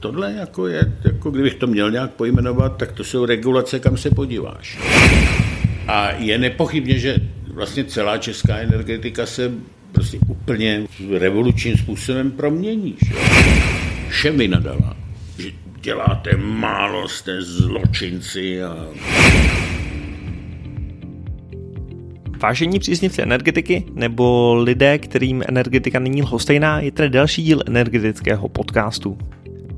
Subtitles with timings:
[0.00, 4.10] Tohle jako je, jako kdybych to měl nějak pojmenovat, tak to jsou regulace, kam se
[4.10, 4.78] podíváš.
[5.88, 7.16] A je nepochybně, že
[7.54, 9.52] vlastně celá česká energetika se
[9.92, 10.82] prostě úplně
[11.18, 12.96] revolučním způsobem promění.
[13.06, 13.14] Že?
[14.08, 14.96] Všem nadala,
[15.38, 15.50] že
[15.80, 18.86] děláte málo, jste zločinci a
[22.42, 29.18] Vážení příznivci energetiky nebo lidé, kterým energetika není lhostejná, je tady další díl energetického podcastu.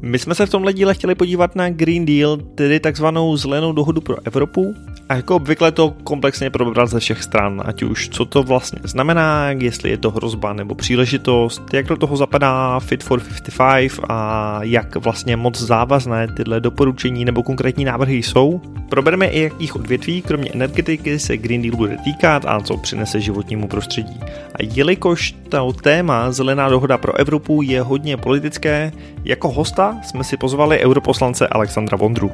[0.03, 4.01] My jsme se v tomhle díle chtěli podívat na Green Deal, tedy takzvanou zelenou dohodu
[4.01, 4.75] pro Evropu,
[5.09, 9.51] a jako obvykle to komplexně probrat ze všech stran, ať už co to vlastně znamená,
[9.51, 14.97] jestli je to hrozba nebo příležitost, jak do toho zapadá Fit for 55 a jak
[14.97, 18.61] vlastně moc závazné tyhle doporučení nebo konkrétní návrhy jsou.
[18.89, 23.69] Probereme i jakých odvětví, kromě energetiky, se Green Deal bude týkat a co přinese životnímu
[23.69, 24.21] prostředí.
[24.55, 28.93] A jelikož to téma Zelená dohoda pro Evropu je hodně politické,
[29.25, 32.33] jako hosta jsme si pozvali europoslance Alexandra Vondru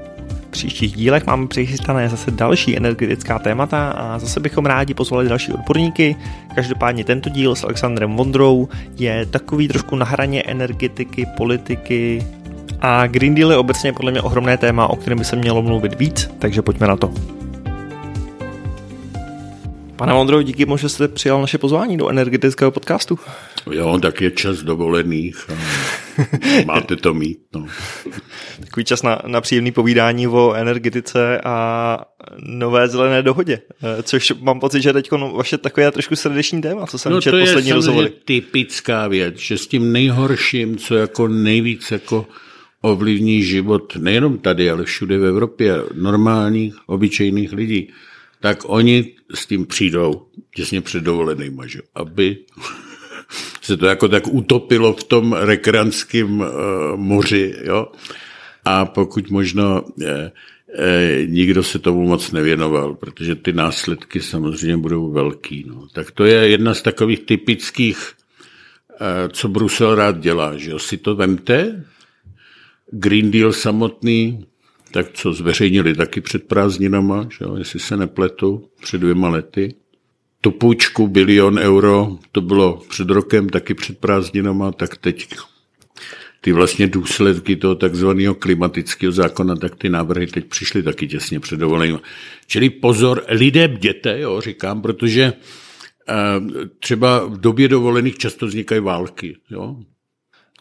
[0.55, 6.17] příštích dílech máme přichystané zase další energetická témata a zase bychom rádi pozvali další odborníky.
[6.55, 12.27] Každopádně tento díl s Alexandrem Vondrou je takový trošku na hraně energetiky, politiky
[12.81, 15.99] a Green Deal je obecně podle mě ohromné téma, o kterém by se mělo mluvit
[15.99, 17.11] víc, takže pojďme na to.
[19.97, 23.19] Pane Vondro, díky moc, že jste přijal naše pozvání do energetického podcastu.
[23.71, 25.37] Jo, tak je čas dovolených.
[26.65, 27.39] máte to mít.
[27.55, 27.67] No.
[28.61, 31.99] Takový čas na, na příjemný povídání o energetice a
[32.39, 36.99] nové zelené dohodě, eh, což mám pocit, že teď vaše takové trošku srdeční téma, co
[36.99, 38.09] jsem no, četl poslední rozhovory.
[38.09, 42.27] To je typická věc, že s tím nejhorším, co jako nejvíc jako
[42.81, 47.89] ovlivní život nejenom tady, ale všude v Evropě, normálních, obyčejných lidí,
[48.45, 51.81] tak oni s tím přijdou těsně před dovolenýma, že?
[51.95, 52.37] aby
[53.63, 56.47] se to jako tak utopilo v tom rekranském uh,
[56.97, 57.89] moři, jo.
[58.65, 60.33] A pokud možno eh,
[60.79, 65.65] eh, nikdo se tomu moc nevěnoval, protože ty následky samozřejmě budou velký.
[65.67, 65.89] No.
[65.93, 68.13] Tak to je jedna z takových typických,
[69.01, 70.79] eh, co Brusel rád dělá, že jo.
[70.79, 71.85] Si to vemte,
[72.93, 74.47] Green Deal samotný,
[74.95, 79.75] tak co zveřejnili taky před prázdninama, že jo, jestli se nepletu, před dvěma lety.
[80.41, 85.29] Tu půjčku bilion euro, to bylo před rokem, taky před prázdninama, tak teď
[86.41, 91.61] ty vlastně důsledky toho takzvaného klimatického zákona, tak ty návrhy teď přišly taky těsně před
[91.61, 92.01] dovolením.
[92.47, 99.37] Čili pozor, lidé bděte, jo, říkám, protože uh, třeba v době dovolených často vznikají války.
[99.51, 99.77] Jo.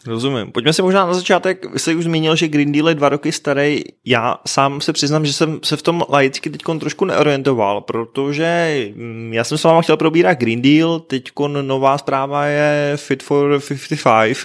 [0.08, 0.52] Rozumím.
[0.52, 3.32] Pojďme si možná na začátek, vy jste už zmínil, že Green Deal je dva roky
[3.32, 3.82] starý.
[4.06, 9.34] Já sám se přiznám, že jsem se v tom laicky teď trošku neorientoval, protože mm,
[9.34, 11.24] já jsem s váma chtěl probírat Green Deal, teď
[11.62, 14.38] nová zpráva je Fit for 55.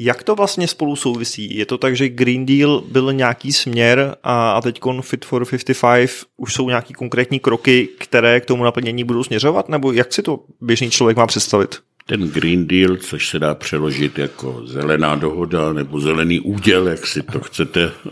[0.00, 1.56] Jak to vlastně spolu souvisí?
[1.56, 6.10] Je to tak, že Green Deal byl nějaký směr a, a teď Fit for 55
[6.36, 9.68] už jsou nějaký konkrétní kroky, které k tomu naplnění budou směřovat?
[9.68, 11.76] Nebo jak si to běžný člověk má představit?
[12.08, 17.22] Ten Green Deal, což se dá přeložit jako zelená dohoda nebo zelený úděl, jak si
[17.22, 18.10] to chcete, eh,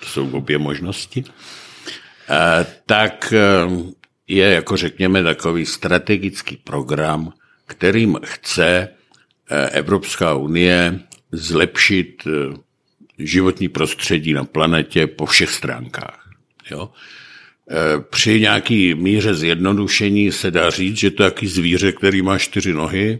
[0.00, 1.24] to jsou obě možnosti,
[2.28, 3.40] eh, tak eh,
[4.28, 7.32] je jako řekněme takový strategický program,
[7.66, 8.88] kterým chce
[9.70, 11.00] Evropská unie
[11.32, 12.22] zlepšit
[13.18, 16.30] životní prostředí na planetě po všech stránkách.
[16.70, 16.90] Jo?
[18.10, 22.72] Při nějaký míře zjednodušení se dá říct, že to je jaký zvíře, který má čtyři
[22.72, 23.18] nohy.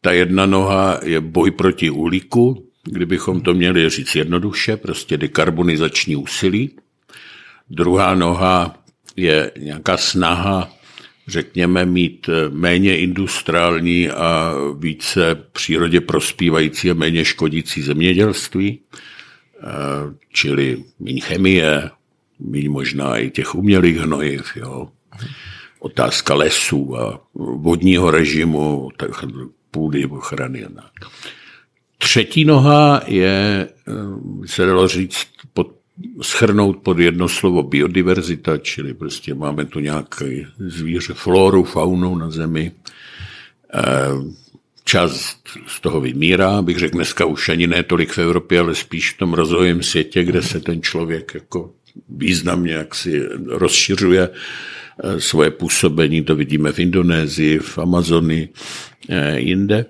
[0.00, 6.70] Ta jedna noha je boj proti uhlíku, kdybychom to měli říct jednoduše, prostě dekarbonizační úsilí.
[7.70, 8.84] Druhá noha
[9.16, 10.72] je nějaká snaha,
[11.28, 18.80] řekněme, mít méně industriální a více přírodě prospívající a méně škodící zemědělství,
[20.32, 21.90] čili méně chemie,
[22.40, 24.88] míň možná i těch umělých hnojiv, jo.
[25.78, 29.10] Otázka lesů a vodního režimu, tak
[29.70, 30.66] půdy, ochrany.
[31.98, 35.68] Třetí noha je, eh, se dalo říct, pod,
[36.22, 42.72] schrnout pod jedno slovo biodiverzita, čili prostě máme tu nějaké zvíře, floru, faunu na zemi.
[43.74, 43.82] Eh,
[44.84, 49.12] část z toho vymírá, bych řekl dneska už ani ne tolik v Evropě, ale spíš
[49.12, 51.72] v tom rozvojem světě, kde se ten člověk jako
[52.08, 58.48] významně jak si rozšiřuje eh, svoje působení, to vidíme v Indonésii, v Amazonii,
[59.08, 59.86] eh, jinde,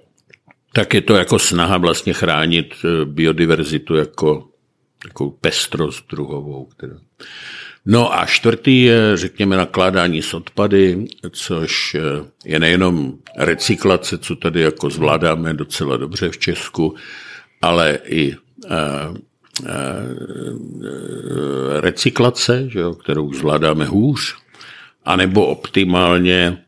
[0.73, 4.49] tak je to jako snaha vlastně chránit eh, biodiverzitu jako
[5.03, 6.65] takovou pestrost druhovou.
[6.65, 6.95] Která...
[7.87, 11.97] No a čtvrtý je, řekněme, nakládání s odpady, což
[12.45, 16.95] je nejenom recyklace, co tady jako zvládáme docela dobře v Česku,
[17.63, 18.37] ale i
[21.81, 24.37] recyklace, že jo, kterou zvládáme hůř,
[25.05, 26.59] anebo optimálně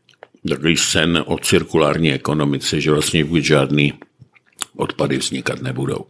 [0.49, 3.93] takový sen o cirkulární ekonomice, že vlastně vůbec žádný
[4.75, 6.05] odpady vznikat nebudou.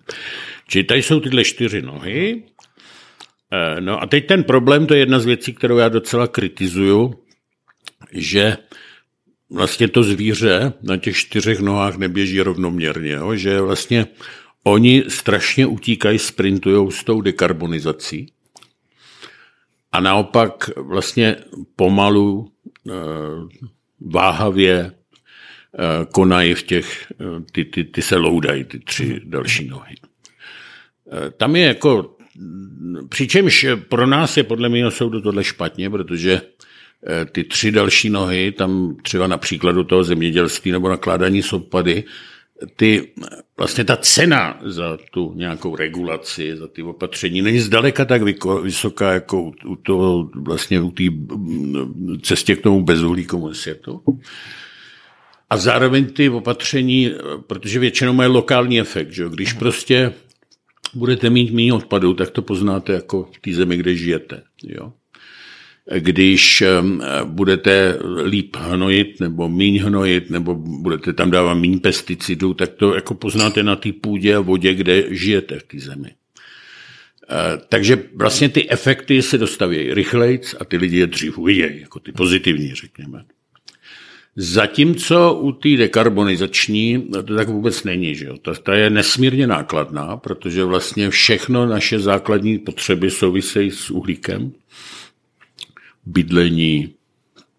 [0.68, 2.44] Čili tady jsou tyhle čtyři nohy.
[3.52, 7.14] Eh, no a teď ten problém, to je jedna z věcí, kterou já docela kritizuju,
[8.12, 8.58] že
[9.50, 13.36] vlastně to zvíře na těch čtyřech nohách neběží rovnoměrně, jo?
[13.36, 14.08] že vlastně
[14.64, 18.34] oni strašně utíkají, sprintují s tou dekarbonizací
[19.92, 21.36] a naopak vlastně
[21.76, 22.52] pomalu,
[22.90, 22.94] eh,
[24.00, 27.14] váhavě eh, konají v těch,
[27.52, 29.96] ty, ty, ty se loudají, ty tři další nohy.
[31.38, 32.18] Tam je jako,
[33.10, 38.52] přičemž pro nás je podle mého soudu tohle špatně, protože eh, ty tři další nohy,
[38.52, 42.04] tam třeba na příkladu toho zemědělství nebo nakládání s odpady,
[42.76, 43.12] ty,
[43.58, 48.22] vlastně ta cena za tu nějakou regulaci, za ty opatření není zdaleka tak
[48.64, 54.02] vysoká, jako u, toho, vlastně u té mm, cestě k tomu bezuhlíkovému světu.
[55.50, 57.12] A zároveň ty opatření,
[57.48, 59.30] protože většinou mají lokální efekt, že?
[59.30, 60.14] když prostě
[60.94, 64.44] budete mít méně odpadů, tak to poznáte jako v té zemi, kde žijete.
[64.64, 64.94] Jo?
[66.00, 66.64] Když
[67.24, 73.14] budete líp hnojit nebo míň hnojit, nebo budete tam dávat míň pesticidů, tak to jako
[73.14, 76.10] poznáte na té půdě a vodě, kde žijete v té zemi.
[76.10, 76.16] E,
[77.70, 82.12] takže vlastně ty efekty se dostaví rychlejc a ty lidi je dřív uvidějí, jako ty
[82.12, 83.24] pozitivní, řekněme.
[84.36, 88.16] Zatímco u té dekarbonizační to tak vůbec není.
[88.16, 88.38] Že jo?
[88.38, 94.52] Ta, ta je nesmírně nákladná, protože vlastně všechno naše základní potřeby souvisejí s uhlíkem.
[96.06, 96.94] Bydlení,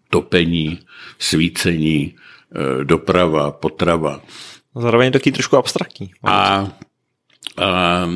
[0.09, 0.79] topení,
[1.19, 2.15] svícení,
[2.55, 4.21] eh, doprava, potrava.
[4.75, 6.11] Zároveň taky trošku abstraktní.
[6.23, 6.67] A,
[7.57, 8.09] a,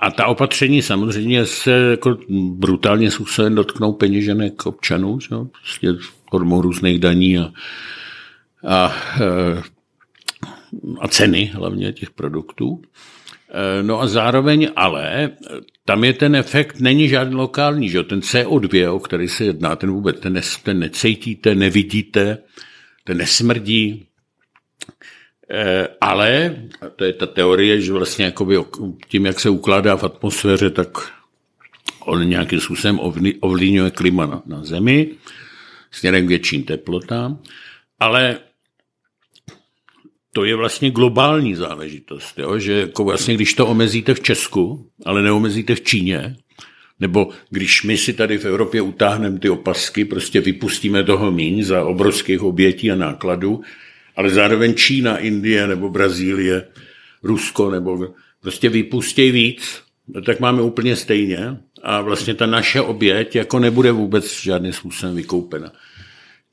[0.00, 2.16] a ta opatření samozřejmě se jako
[2.50, 5.20] brutálně způsobem dotknou peněženek občanů.
[5.20, 5.28] Že?
[5.28, 5.88] Prostě
[6.30, 7.52] formou různých daní a,
[8.68, 9.62] a, e,
[11.00, 12.82] a ceny hlavně těch produktů.
[13.50, 15.30] E, no a zároveň ale
[15.84, 19.90] tam je ten efekt, není žádný lokální, že ten CO2, o který se jedná, ten
[19.90, 22.38] vůbec, ten, ne, ten necítíte, nevidíte,
[23.04, 24.06] ten nesmrdí,
[25.50, 28.56] e, ale, a to je ta teorie, že vlastně jakoby
[29.08, 30.88] tím, jak se ukládá v atmosféře, tak
[32.00, 33.00] on nějakým způsobem
[33.40, 35.10] ovlivňuje klima na, na Zemi
[35.90, 37.38] směrem k větším teplotám,
[38.00, 38.38] ale
[40.34, 42.58] to je vlastně globální záležitost, jo?
[42.58, 46.36] že jako vlastně, když to omezíte v Česku, ale neomezíte v Číně,
[47.00, 51.84] nebo když my si tady v Evropě utáhneme ty opasky, prostě vypustíme toho míň za
[51.84, 53.62] obrovských obětí a nákladů,
[54.16, 56.66] ale zároveň Čína, Indie nebo Brazílie,
[57.22, 58.08] Rusko nebo
[58.40, 63.92] prostě vypustějí víc, no tak máme úplně stejně a vlastně ta naše oběť jako nebude
[63.92, 65.72] vůbec žádným způsobem vykoupena.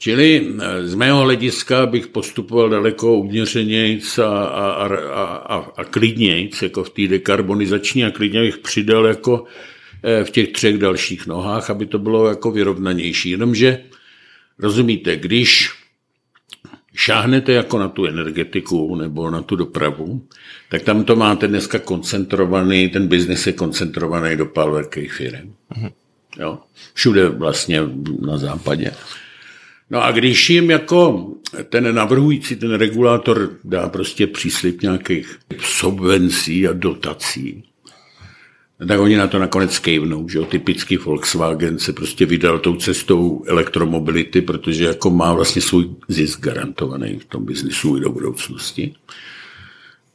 [0.02, 6.62] Čili eh, z mého hlediska bych postupoval daleko uměřenějc a, a, a, a, a klidnějc,
[6.62, 9.46] jako v té dekarbonizační a klidně bych přidal jako
[10.04, 13.30] eh, v těch třech dalších nohách, aby to bylo jako vyrovnanější.
[13.30, 13.84] Jenomže,
[14.60, 15.70] rozumíte, když
[16.96, 20.28] šáhnete jako na tu energetiku nebo na tu dopravu,
[20.70, 25.54] tak tam to máte dneska koncentrovaný, ten biznis je koncentrovaný do pár velkých firm.
[25.74, 25.92] Mm-hmm.
[26.40, 26.60] Jo?
[26.94, 27.82] Všude vlastně
[28.22, 28.92] na západě.
[29.92, 31.32] No a když jim jako
[31.70, 37.64] ten navrhující, ten regulátor dá prostě příslip nějakých subvencí a dotací,
[38.88, 40.46] tak oni na to nakonec kejvnou, že jo?
[40.46, 47.20] Typický Volkswagen se prostě vydal tou cestou elektromobility, protože jako má vlastně svůj zisk garantovaný
[47.20, 48.94] v tom biznisu i do budoucnosti.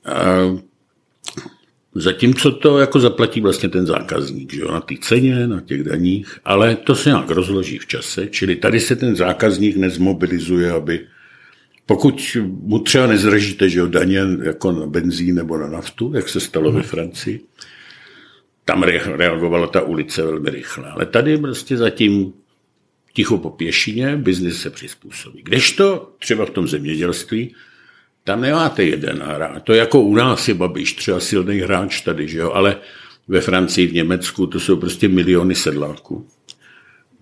[0.04, 0.16] A
[1.99, 6.38] Zatímco to jako zaplatí vlastně ten zákazník, že jo, na té ceně, na těch daních,
[6.45, 11.00] ale to se nějak rozloží v čase, čili tady se ten zákazník nezmobilizuje, aby
[11.87, 16.41] pokud mu třeba nezražíte, že jo, daně jako na benzín nebo na naftu, jak se
[16.41, 17.41] stalo ve Francii,
[18.65, 20.91] tam reagovala ta ulice velmi rychle.
[20.91, 22.33] Ale tady prostě zatím
[23.12, 25.43] ticho po pěšině, biznis se přizpůsobí.
[25.43, 27.55] Kdežto třeba v tom zemědělství,
[28.26, 29.62] tam nemáte jeden hráč.
[29.64, 32.52] To jako u nás je Babiš třeba silný hráč tady, že jo?
[32.52, 32.76] ale
[33.28, 36.26] ve Francii, v Německu, to jsou prostě miliony sedláků.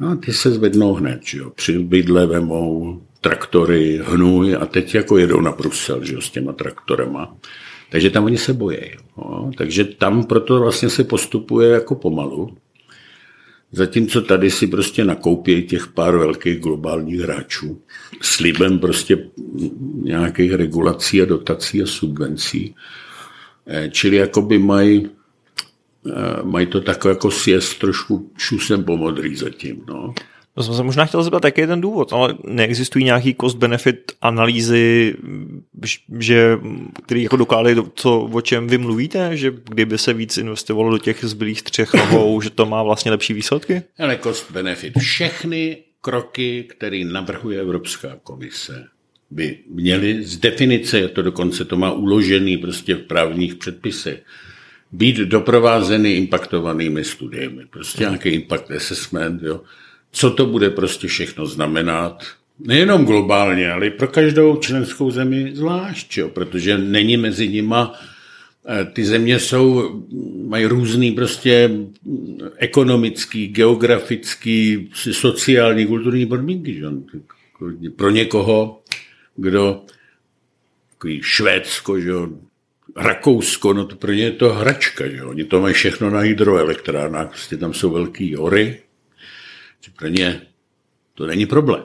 [0.01, 1.51] No a ty se zvednou hned, že jo?
[1.51, 6.53] Při bydle vemou traktory, hnůj a teď jako jedou na Brusel, že jo, s těma
[6.53, 7.37] traktorema.
[7.91, 8.79] Takže tam oni se bojí.
[9.19, 9.51] Jo?
[9.57, 12.57] Takže tam proto vlastně se postupuje jako pomalu.
[13.77, 17.83] Zatímco tady si prostě nakoupí těch pár velkých globálních hráčů
[18.21, 19.29] slibem prostě
[20.03, 22.75] nějakých regulací a dotací a subvencí.
[23.67, 25.11] Eh, čili jakoby mají
[26.43, 29.85] mají to takové jako sjezd trošku šusem pomodrý zatím.
[29.89, 30.15] No.
[30.55, 35.15] To jsem se možná chtěl zeptat, jaký je ten důvod, ale neexistují nějaký cost-benefit analýzy,
[36.19, 36.59] že,
[37.05, 41.25] který jako dokládají co, o čem vy mluvíte, že kdyby se víc investovalo do těch
[41.25, 43.83] zbylých třech rohou, že to má vlastně lepší výsledky?
[43.99, 44.99] Ale cost-benefit.
[44.99, 48.87] Všechny kroky, které navrhuje Evropská komise,
[49.31, 54.23] by měly z definice, to dokonce to má uložený prostě v právních předpisech,
[54.93, 57.63] být doprovázeny impaktovanými studiemi.
[57.71, 59.61] Prostě nějaký impact assessment, jo
[60.15, 62.25] co to bude prostě všechno znamenat,
[62.59, 67.93] nejenom globálně, ale i pro každou členskou zemi zvlášť, jo, protože není mezi nima
[68.69, 69.91] eh, ty země jsou,
[70.49, 71.71] mají různý prostě
[72.57, 76.75] ekonomický, geografický, sociální, kulturní podmínky.
[76.75, 76.87] Že?
[77.97, 78.83] Pro někoho,
[79.37, 79.83] kdo
[80.91, 82.13] takový Švédsko, že?
[82.97, 85.23] Rakousko, no to pro ně je to hračka, že?
[85.23, 88.84] oni to mají všechno na hydroelektrárnách, prostě tam jsou velký hory,
[89.91, 90.43] pro ně
[91.15, 91.83] to není problém.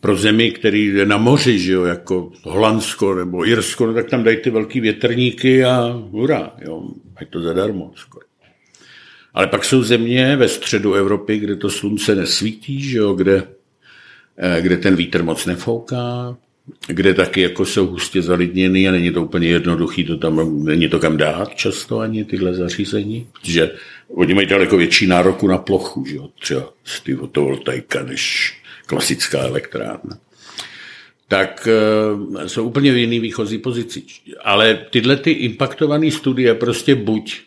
[0.00, 4.24] Pro zemi, který je na moři, že jo, jako Holandsko nebo Irsko, no, tak tam
[4.24, 6.82] dají ty velký větrníky a hurá, jo,
[7.14, 8.26] mají to zadarmo skoro.
[9.34, 13.42] Ale pak jsou země ve středu Evropy, kde to slunce nesvítí, že jo, kde,
[14.38, 16.36] eh, kde ten vítr moc nefouká,
[16.86, 20.98] kde taky jako jsou hustě zalidněný a není to úplně jednoduchý, to tam není to
[20.98, 23.70] kam dát často ani tyhle zařízení, protože
[24.08, 28.52] oni mají daleko větší nároku na plochu, že jo, třeba z ty fotovoltaika než
[28.86, 30.18] klasická elektrárna.
[31.28, 34.02] Tak e, jsou úplně v jiný výchozí pozici.
[34.44, 37.40] Ale tyhle ty impaktované studie prostě buď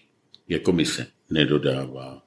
[0.49, 2.21] jako komise nedodává,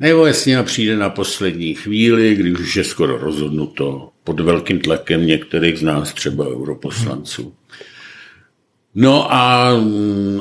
[0.00, 5.78] nebo jasně přijde na poslední chvíli, když už je skoro rozhodnuto pod velkým tlakem některých
[5.78, 7.54] z nás, třeba europoslanců.
[8.94, 9.72] No a,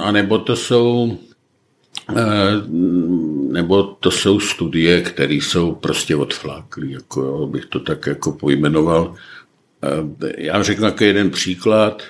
[0.01, 1.17] a nebo to jsou
[2.09, 2.15] eh,
[3.51, 9.15] nebo to jsou studie, které jsou prostě odfláklý, jako jo, bych to tak jako pojmenoval.
[9.83, 12.03] Eh, já řeknu jako jeden příklad,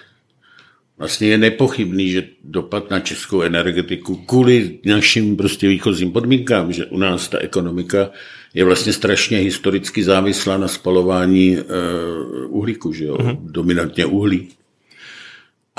[0.98, 6.98] vlastně je nepochybný, že dopad na českou energetiku kvůli našim prostě výchozím podmínkám, že u
[6.98, 8.10] nás ta ekonomika
[8.54, 11.64] je vlastně strašně historicky závislá na spalování uh,
[12.58, 13.16] uhlíku, že jo?
[13.16, 13.38] Mm-hmm.
[13.42, 14.50] dominantně uhlí.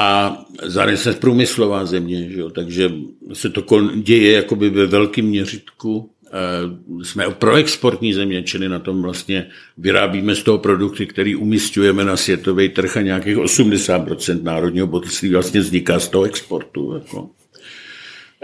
[0.03, 2.51] A zároveň se průmyslová země, že jo?
[2.51, 2.91] takže
[3.33, 9.47] se to děje jakoby ve velkém měřitku Eh, jsme proexportní země, čili na tom vlastně
[9.79, 15.61] vyrábíme z toho produkty, který umistujeme na světový trh a nějakých 80% národního bohatství vlastně
[15.61, 16.95] vzniká z toho exportu.
[16.95, 17.31] Jako.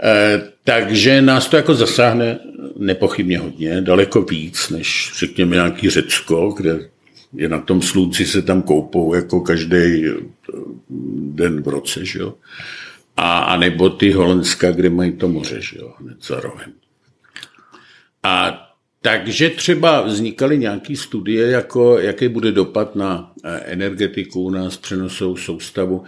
[0.03, 2.39] E, takže nás to jako zasáhne
[2.77, 6.89] nepochybně hodně, daleko víc, než řekněme nějaký Řecko, kde
[7.33, 10.05] je na tom slunci se tam koupou jako každý
[11.19, 12.33] den v roce, že jo?
[13.17, 16.73] A, a nebo ty Holandska, kde mají to moře, že jo, hned za rohem.
[18.23, 18.65] A
[19.01, 26.03] takže třeba vznikaly nějaké studie, jako jaký bude dopad na eh, energetiku, na přenosovou soustavu.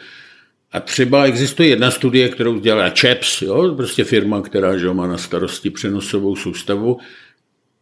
[0.72, 5.18] A třeba existuje jedna studie, kterou dělá ČEPS, jo, prostě firma, která že má na
[5.18, 6.98] starosti přenosovou soustavu.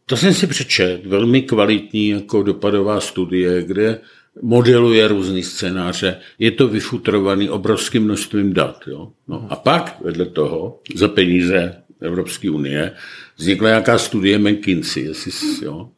[0.06, 4.00] To jsem si přečet, velmi kvalitní jako dopadová studie, kde
[4.42, 6.18] modeluje různý scénáře.
[6.40, 8.84] Je to vyfutrovaný obrovským množstvím dat.
[8.88, 9.12] Jo.
[9.28, 12.92] No, a pak vedle toho za peníze Evropské unie
[13.38, 15.32] vznikla nějaká studie McKinsey, jestli,
[15.66, 15.90] jo,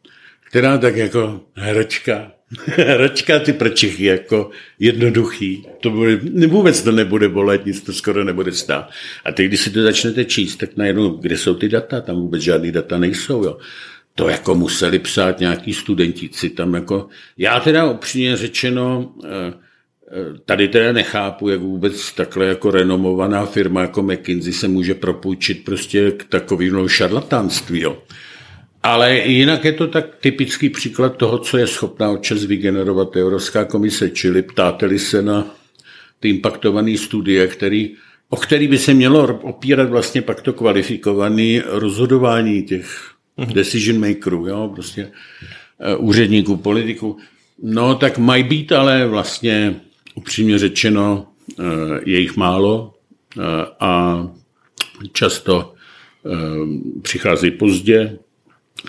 [0.48, 2.32] která tak jako hračka,
[2.66, 6.16] hračka ty prčichy jako jednoduchý, to bude,
[6.48, 8.90] vůbec to nebude bolet, nic to skoro nebude stát.
[9.26, 12.42] A teď, když si to začnete číst, tak najednou, kde jsou ty data, tam vůbec
[12.42, 13.58] žádný data nejsou, jo.
[14.22, 19.54] To jako museli psát nějaký studentici tam jako, já teda upřímně řečeno, eh,
[20.46, 26.12] Tady teda nechápu, jak vůbec takhle jako renomovaná firma jako McKinsey se může propůjčit prostě
[26.12, 27.80] k takovému šarlatánství.
[27.80, 27.98] Jo.
[28.84, 34.10] Ale jinak je to tak typický příklad toho, co je schopná občas vygenerovat Evropská komise,
[34.10, 35.56] čili ptáte se na
[36.20, 37.96] ty impaktované studie, který,
[38.30, 43.11] o který by se mělo opírat vlastně pak to kvalifikované rozhodování těch.
[43.54, 45.12] Decision makerů, jo, prostě
[45.98, 47.18] uh, úředníků, politiků.
[47.64, 49.82] No tak mají být ale vlastně
[50.16, 51.28] upřímně řečeno,
[51.60, 51.64] eh,
[52.06, 52.94] je jich málo
[53.38, 53.42] eh,
[53.80, 54.24] a
[55.14, 55.74] často
[56.26, 56.30] eh,
[57.02, 58.18] přichází pozdě,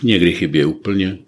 [0.03, 1.19] někdy chybě úplně.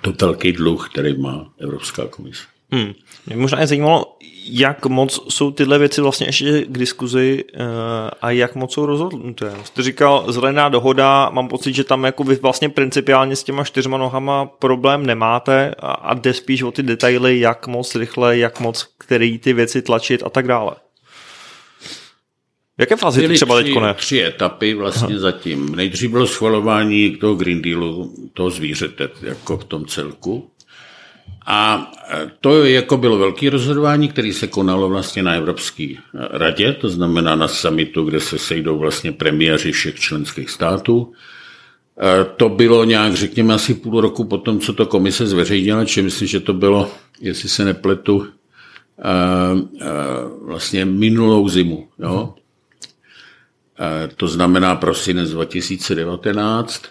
[0.00, 2.42] To velký dluh, který má Evropská komise.
[2.70, 2.92] Hmm.
[3.26, 4.13] Mě možná je zajímalo,
[4.46, 7.60] jak moc jsou tyhle věci vlastně ještě k diskuzi uh,
[8.22, 9.52] a jak moc jsou rozhodnuté.
[9.64, 13.98] Jste říkal zelená dohoda, mám pocit, že tam jako vy vlastně principiálně s těma čtyřma
[13.98, 18.94] nohama problém nemáte a, a jde spíš o ty detaily, jak moc rychle, jak moc
[18.98, 20.74] který ty věci tlačit a tak dále.
[22.78, 25.18] V jaké fázi Byly třeba teď tři etapy vlastně Aha.
[25.18, 25.76] zatím.
[25.76, 30.50] Nejdřív bylo schvalování toho Green Dealu, toho zvířete, jako v tom celku.
[31.46, 31.92] A
[32.40, 35.94] to jako bylo velké rozhodování, které se konalo vlastně na Evropské
[36.30, 41.12] radě, to znamená na summitu, kde se sejdou vlastně premiéři všech členských států.
[42.36, 46.28] To bylo nějak, řekněme, asi půl roku po tom, co to komise zveřejnila, či myslím,
[46.28, 46.90] že to bylo,
[47.20, 48.26] jestli se nepletu,
[50.42, 51.88] vlastně minulou zimu.
[51.98, 52.34] Jo?
[54.16, 56.82] To znamená prosinec 2019.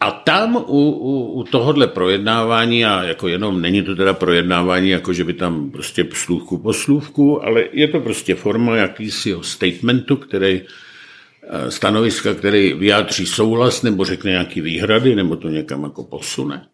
[0.00, 5.12] A tam u, u, u tohohle projednávání, a jako jenom není to teda projednávání, jako
[5.12, 10.62] že by tam prostě slůvku po slůvku, ale je to prostě forma jakýsiho statementu, který
[10.62, 16.66] eh, stanoviska, který vyjádří souhlas nebo řekne nějaký výhrady, nebo to někam jako posune.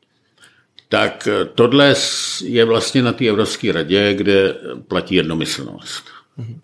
[0.89, 1.95] Tak eh, tohle
[2.45, 4.55] je vlastně na té Evropské radě, kde
[4.89, 6.05] platí jednomyslnost.
[6.39, 6.61] Mm-hmm.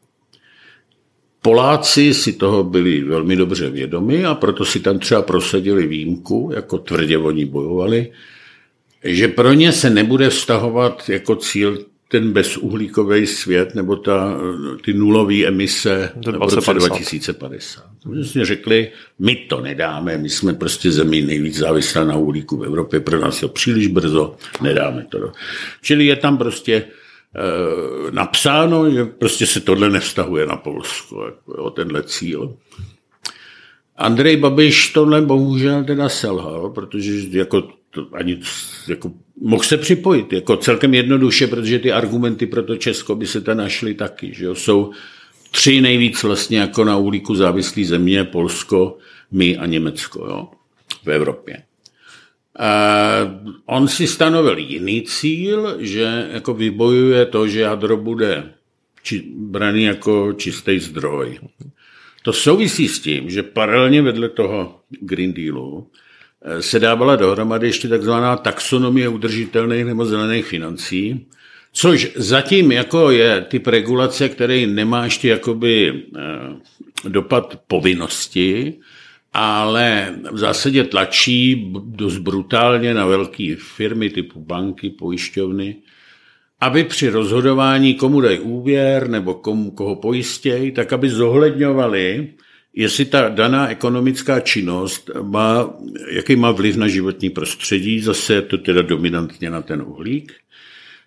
[1.42, 6.78] Poláci si toho byli velmi dobře vědomi a proto si tam třeba prosadili výjimku, jako
[6.78, 8.12] tvrdě oni bojovali,
[9.04, 14.40] že pro ně se nebude vztahovat jako cíl ten bezuhlíkový svět nebo ta,
[14.84, 17.84] ty nulové emise v roce 2050.
[18.06, 22.64] My jsme řekli, my to nedáme, my jsme prostě zemí nejvíc závislá na uhlíku v
[22.64, 25.32] Evropě, pro nás je příliš brzo, nedáme to.
[25.82, 26.84] Čili je tam prostě
[28.10, 32.56] napsáno, že prostě se tohle nevztahuje na Polsko, jako, jo, tenhle cíl.
[33.96, 38.40] Andrej Babiš tohle bohužel teda selhal, protože jako to ani
[38.88, 43.40] jako, mohl se připojit, jako celkem jednoduše, protože ty argumenty pro to Česko by se
[43.40, 44.92] tam našly taky, že jo, jsou
[45.50, 48.98] tři nejvíc vlastně jako na uhlíku závislý země, Polsko,
[49.30, 50.48] my a Německo, jo,
[51.04, 51.62] v Evropě.
[53.66, 58.52] On si stanovil jiný cíl, že jako vybojuje to, že jádro bude
[59.02, 61.38] či, braný jako čistý zdroj.
[62.22, 65.86] To souvisí s tím, že paralelně vedle toho Green Dealu
[66.42, 71.26] eh, se dávala dohromady ještě takzvaná taxonomie udržitelných nebo zelených financí,
[71.72, 78.74] což zatím jako je typ regulace, který nemá ještě jakoby eh, dopad povinnosti,
[79.32, 85.76] ale v zásadě tlačí dost brutálně na velké firmy typu banky, pojišťovny,
[86.60, 92.32] aby při rozhodování, komu dají úvěr nebo komu, koho pojistějí, tak aby zohledňovali,
[92.74, 95.74] jestli ta daná ekonomická činnost má,
[96.10, 100.32] jaký má vliv na životní prostředí, zase je to teda dominantně na ten uhlík.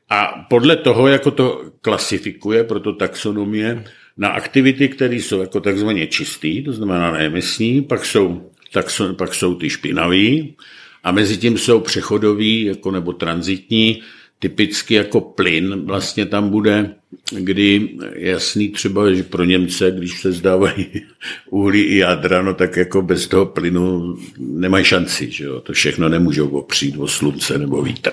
[0.10, 3.84] A podle toho, jako to klasifikuje, proto taxonomie,
[4.18, 9.34] na aktivity, které jsou jako takzvaně čistý, to znamená neemisní, pak jsou, tak jsou, pak
[9.34, 10.56] jsou ty špinavý
[11.04, 14.02] a mezi tím jsou přechodový jako nebo transitní,
[14.40, 16.96] typicky jako plyn vlastně tam bude,
[17.32, 20.88] kdy jasný třeba, že pro Němce, když se zdávají
[21.50, 25.62] uhlí i jádra, no tak jako bez toho plynu nemají šanci, že jo?
[25.62, 28.12] to všechno nemůžou opřít o slunce nebo vítr.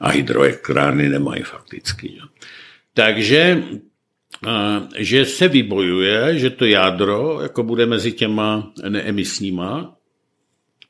[0.00, 2.12] A hydroelektrárny nemají fakticky.
[2.16, 2.24] Jo?
[2.94, 3.62] Takže
[4.96, 9.96] že se vybojuje, že to jádro jako bude mezi těma neemisníma,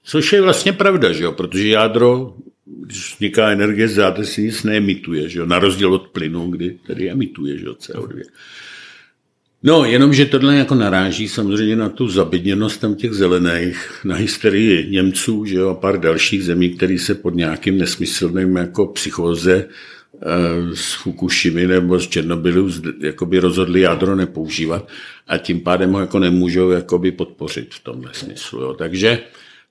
[0.05, 1.33] což je vlastně pravda, že jo?
[1.33, 2.35] protože jádro,
[2.65, 5.47] když vzniká energie z záte, si nic neemituje, že jo?
[5.47, 7.73] na rozdíl od plynu, kdy tedy emituje že jo?
[7.73, 8.23] CO2.
[9.63, 15.45] No, jenomže tohle jako naráží samozřejmě na tu zabedněnost tam těch zelených, na hysterii Němců,
[15.45, 19.69] že jo, a pár dalších zemí, který se pod nějakým nesmyslným jako psychóze
[20.75, 24.89] z Fukushimy nebo z Černobylu jakoby rozhodli jádro nepoužívat
[25.29, 28.61] a tím pádem ho jako nemůžou jakoby podpořit v tomhle smyslu.
[28.61, 28.75] Jo.
[28.75, 29.19] Takže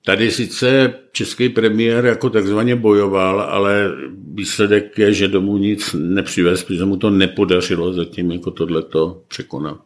[0.04, 3.90] tady sice český premiér jako takzvaně bojoval, ale
[4.34, 9.80] výsledek je, že domů nic nepřivez, protože mu to nepodařilo zatím jako tohleto překonat.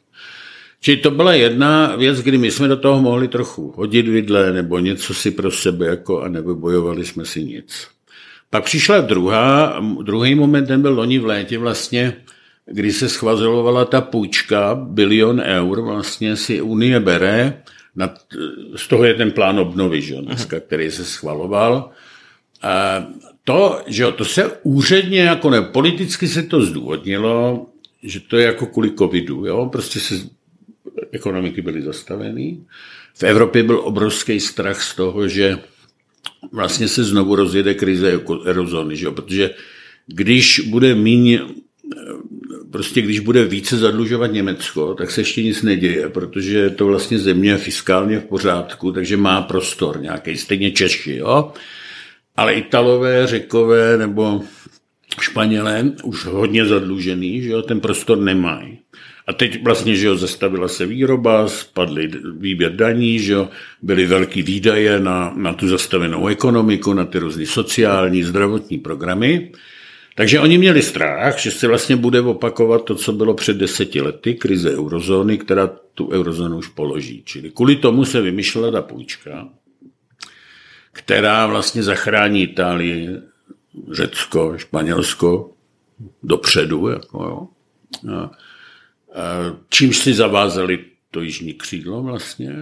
[0.81, 4.79] Čili to byla jedna věc, kdy my jsme do toho mohli trochu hodit vidle nebo
[4.79, 7.94] něco si pro sebe jako a nebo bojovali jsme si nic.
[8.55, 12.17] Pak přišla druhá, druhý moment, ten byl loni v létě vlastně,
[12.67, 17.63] kdy se schvazovala ta půjčka, bilion eur, vlastně si Unie bere,
[17.97, 18.21] nad,
[18.77, 21.91] z toho je ten plán obnovy, že, dneska, který se schvaloval.
[22.63, 23.07] A
[23.45, 27.67] to, že to se úředně, jako ne, politicky se to zdůvodnilo,
[28.03, 29.69] že to je jako kvůli covidu, jo?
[29.73, 30.15] prostě se
[31.13, 32.59] ekonomiky byly zastaveny.
[33.15, 35.59] V Evropě byl obrovský strach z toho, že
[36.53, 39.13] vlastně se znovu rozjede krize jako eurozóny, že jo?
[39.13, 39.51] protože
[40.07, 41.41] když bude míň,
[42.71, 47.19] prostě když bude více zadlužovat Německo, tak se ještě nic neděje, protože je to vlastně
[47.19, 51.53] země fiskálně v pořádku, takže má prostor nějaký, stejně Češi, jo?
[52.37, 54.43] ale Italové, Řekové nebo
[55.21, 57.63] Španělé už hodně zadlužený, že jo?
[57.63, 58.79] ten prostor nemají.
[59.27, 63.49] A teď vlastně, že jo, zastavila se výroba, spadly výběr daní, že jo,
[63.83, 69.53] byly velký výdaje na, na tu zastavenou ekonomiku, na ty různé sociální, zdravotní programy.
[70.17, 74.35] Takže oni měli strach, že se vlastně bude opakovat to, co bylo před deseti lety,
[74.35, 77.23] krize eurozóny, která tu eurozónu už položí.
[77.25, 79.49] Čili kvůli tomu se vymýšlela ta půjčka,
[80.93, 83.09] která vlastně zachrání Itálii,
[83.93, 85.51] Řecko, Španělsko
[86.23, 86.89] dopředu.
[86.89, 87.49] Jako, jo.
[88.15, 88.31] A,
[89.69, 90.79] čímž si zavázali
[91.11, 92.57] to jižní křídlo vlastně.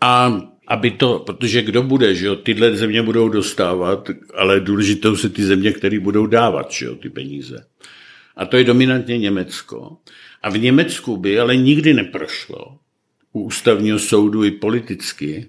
[0.00, 5.28] A aby to, protože kdo bude, že jo, tyhle země budou dostávat, ale důležitou se
[5.28, 7.66] ty země, které budou dávat, že jo, ty peníze.
[8.36, 9.96] A to je dominantně Německo.
[10.42, 12.78] A v Německu by ale nikdy neprošlo
[13.32, 15.48] u ústavního soudu i politicky,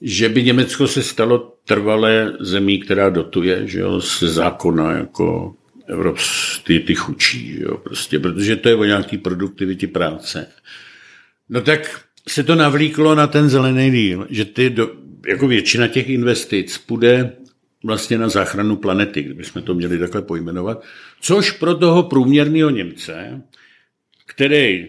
[0.00, 5.54] že by Německo se stalo trvalé zemí, která dotuje, že jo, se zákona jako
[5.90, 10.46] evropský ty chučí, jo, prostě, protože to je o nějaký produktivitě práce.
[11.48, 14.90] No tak se to navlíklo na ten zelený díl, že ty do,
[15.26, 17.32] jako většina těch investic půjde
[17.84, 20.84] vlastně na záchranu planety, kdybychom to měli takhle pojmenovat,
[21.20, 23.42] což pro toho průměrného Němce,
[24.26, 24.88] který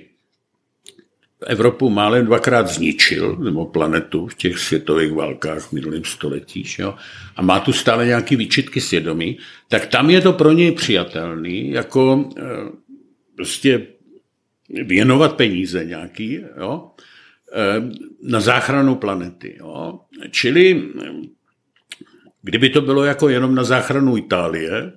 [1.47, 6.95] Evropu málem dvakrát zničil, nebo planetu v těch světových válkách v minulém století, jo,
[7.35, 12.29] a má tu stále nějaké výčitky svědomí, tak tam je to pro něj přijatelný, jako
[12.37, 12.41] e,
[13.35, 13.87] prostě
[14.69, 16.91] věnovat peníze nějaký, jo,
[17.53, 17.81] e,
[18.23, 19.57] na záchranu planety.
[19.59, 19.99] Jo.
[20.31, 20.83] Čili
[22.41, 24.93] kdyby to bylo jako jenom na záchranu Itálie,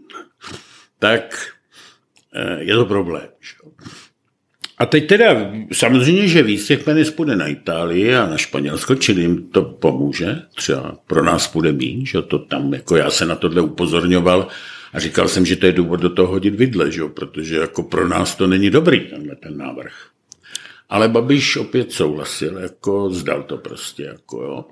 [0.98, 1.52] tak
[2.34, 3.28] e, je to problém.
[3.40, 3.54] Že?
[4.80, 9.22] A teď teda samozřejmě, že víc těch peněz půjde na Itálii a na Španělsko, čili
[9.22, 10.42] jim to pomůže.
[10.54, 14.48] Třeba pro nás půjde míň, že to tam, jako já se na tohle upozorňoval
[14.92, 17.02] a říkal jsem, že to je důvod do toho hodit vidle, že?
[17.14, 19.92] protože jako pro nás to není dobrý tenhle ten návrh.
[20.88, 24.64] Ale Babiš opět souhlasil, jako zdal to prostě, jako jo.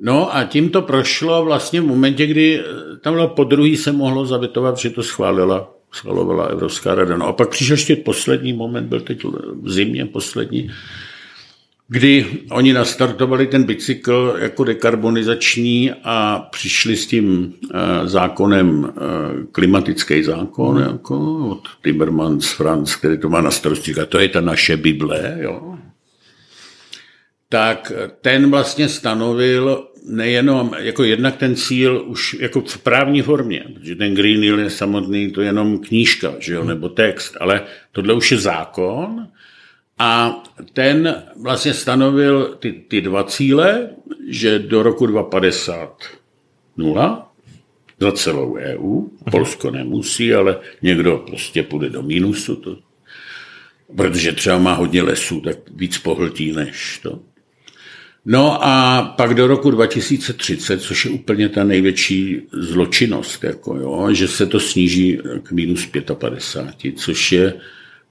[0.00, 2.62] No a tím to prošlo vlastně v momentě, kdy
[3.00, 7.16] tam bylo po druhý se mohlo zavětovat, že to schválila schvalovala Evropská rada.
[7.16, 9.24] No a pak přišel ještě poslední moment, byl teď
[9.62, 10.70] v zimě poslední,
[11.88, 19.00] kdy oni nastartovali ten bicykl jako dekarbonizační a přišli s tím eh, zákonem, eh,
[19.52, 24.40] klimatický zákon, jako od Timmermans, Franz, který to má na starosti, a to je ta
[24.40, 25.78] naše Bible, jo.
[27.48, 33.96] tak ten vlastně stanovil nejenom, jako jednak ten cíl už jako v právní formě, protože
[33.96, 38.14] ten Green Deal je samotný, to je jenom knížka, že jo, nebo text, ale tohle
[38.14, 39.28] už je zákon
[39.98, 40.42] a
[40.72, 43.90] ten vlastně stanovil ty, ty dva cíle,
[44.28, 46.02] že do roku 2050
[46.76, 47.32] nula
[48.00, 52.78] za celou EU, Polsko nemusí, ale někdo prostě půjde do mínusu, to,
[53.96, 57.20] protože třeba má hodně lesů, tak víc pohltí než to.
[58.28, 64.28] No a pak do roku 2030, což je úplně ta největší zločinnost, jako jo, že
[64.28, 67.54] se to sníží k minus 55, což je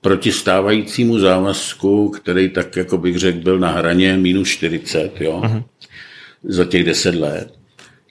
[0.02, 5.64] proti stávajícímu závazku, který tak, jako bych řekl, byl na hraně minus 40 jo, uh-huh.
[6.44, 7.54] za těch 10 let,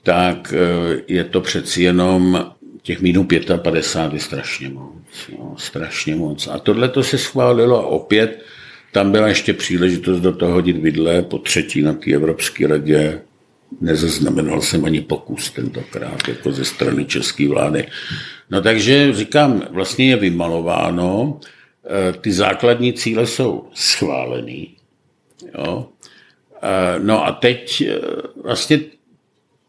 [0.02, 4.94] tak eh, je to přeci jenom těch minus 55 je strašně moc.
[5.32, 6.46] Jo, strašně moc.
[6.46, 8.44] A tohle to se schválilo opět
[8.94, 13.20] tam byla ještě příležitost do toho hodit vidle, po třetí na té Evropské radě
[13.80, 17.86] nezaznamenal jsem ani pokus tentokrát, jako ze strany české vlády.
[18.50, 24.76] No takže říkám, vlastně je vymalováno, eh, ty základní cíle jsou schválený.
[25.58, 25.88] Jo.
[26.62, 27.98] Eh, no a teď eh,
[28.44, 28.80] vlastně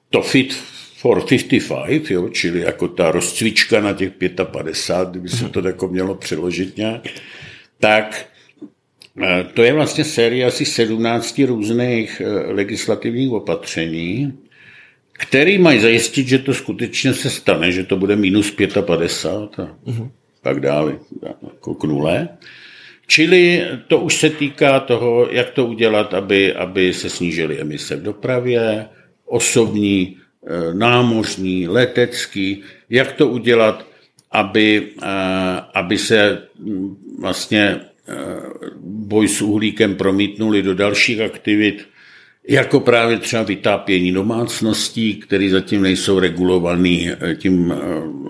[0.10, 0.54] to fit
[0.98, 4.12] for 55, jo, čili jako ta rozcvička na těch
[4.44, 7.08] 55, kdyby se to jako mělo přeložit nějak,
[7.80, 8.35] tak
[9.54, 14.34] to je vlastně série asi 17 různých eh, legislativních opatření,
[15.14, 20.10] který mají zajistit, že to skutečně se stane, že to bude minus 55 a uh-huh.
[20.42, 21.00] tak dále,
[21.44, 22.30] jako k nule.
[23.08, 28.04] Čili to už se týká toho, jak to udělat, aby, aby se snížily emise v
[28.04, 28.86] dopravě,
[29.26, 33.88] osobní, eh, námořní, letecký, jak to udělat,
[34.32, 34.92] aby,
[35.74, 37.80] aby se mm, vlastně
[38.82, 41.86] boj s uhlíkem promítnuli do dalších aktivit,
[42.48, 47.78] jako právě třeba vytápění domácností, které zatím nejsou regulovaný eh, tím eh,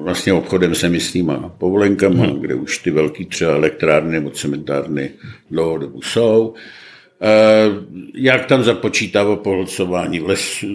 [0.04, 2.40] vlastně obchodem s emisníma povolenkama, hmm.
[2.40, 5.10] kde už ty velké třeba elektrárny nebo cementárny
[5.52, 6.54] dlouhodobu jsou.
[7.22, 7.70] Eh,
[8.16, 10.66] jak tam započítává pohlcování v, les,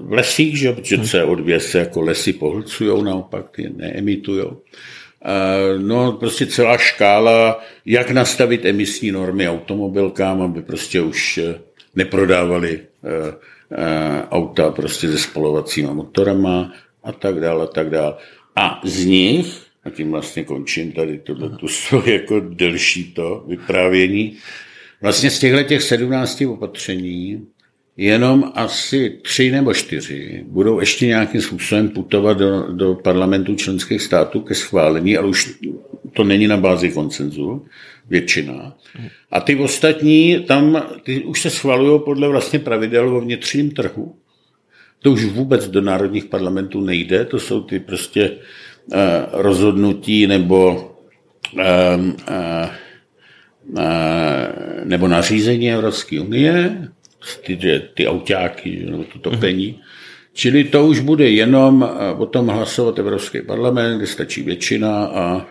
[0.00, 0.72] v lesích, že?
[0.72, 1.04] protože hmm.
[1.04, 4.44] CO2 se jako lesy pohlcují, naopak ty neemitují.
[5.78, 11.40] No, prostě celá škála, jak nastavit emisní normy automobilkám, aby prostě už
[11.94, 12.80] neprodávali
[14.30, 16.72] auta prostě se spalovacíma motorama
[17.04, 18.14] a tak dále, a tak dále.
[18.56, 24.36] A z nich, a tím vlastně končím tady tohle, svoje jako delší to vyprávění,
[25.00, 27.46] vlastně z těchto těch 17 opatření
[27.96, 34.40] jenom asi tři nebo čtyři budou ještě nějakým způsobem putovat do, do parlamentu členských států
[34.40, 35.58] ke schválení, ale už
[36.12, 37.66] to není na bázi koncenzu,
[38.08, 38.76] většina.
[39.30, 44.14] A ty ostatní, tam ty už se schvalují podle vlastně pravidel o vnitřním trhu.
[45.02, 48.98] To už vůbec do národních parlamentů nejde, to jsou ty prostě uh,
[49.32, 50.94] rozhodnutí nebo
[51.54, 52.68] uh, uh,
[53.72, 53.80] uh,
[54.84, 56.88] nebo nařízení Evropské unie,
[57.42, 59.72] ty, ty autáky, nebo to topení.
[59.72, 59.82] Mm-hmm.
[60.32, 65.46] Čili to už bude jenom o tom hlasovat Evropský parlament, kde stačí většina a,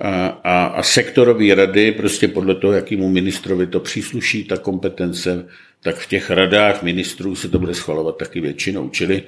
[0.00, 5.46] a, a, a sektorové rady, prostě podle toho, jakýmu ministrovi to přísluší, ta kompetence,
[5.82, 8.88] tak v těch radách ministrů se to bude schvalovat taky většinou.
[8.88, 9.22] Čili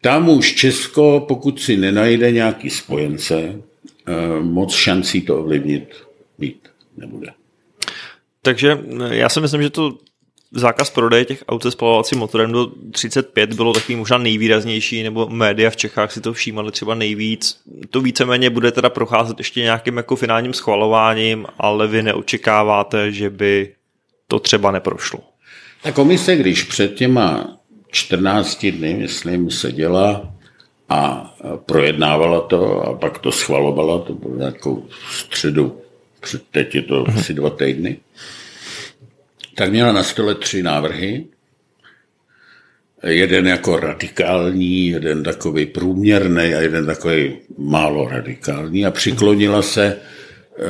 [0.00, 3.54] tam už Česko, pokud si nenajde nějaký spojence,
[4.06, 5.94] eh, moc šancí to ovlivnit
[6.38, 7.28] mít nebude.
[8.42, 9.98] Takže eh, já si myslím, že to
[10.54, 15.70] zákaz prodeje těch aut se spalovacím motorem do 35 bylo takový možná nejvýraznější, nebo média
[15.70, 17.60] v Čechách si to všímali třeba nejvíc.
[17.90, 23.74] To víceméně bude teda procházet ještě nějakým jako finálním schvalováním, ale vy neočekáváte, že by
[24.28, 25.20] to třeba neprošlo.
[25.82, 27.56] Ta komise, když před těma
[27.90, 30.34] 14 dny, myslím, seděla
[30.88, 31.34] a
[31.66, 35.80] projednávala to a pak to schvalovala, to bylo nějakou středu,
[36.50, 37.96] teď je to asi dva týdny,
[39.54, 41.26] tak měla na stole tři návrhy.
[43.06, 50.64] Jeden jako radikální, jeden takový průměrný a jeden takový málo radikální a přiklonila se eh,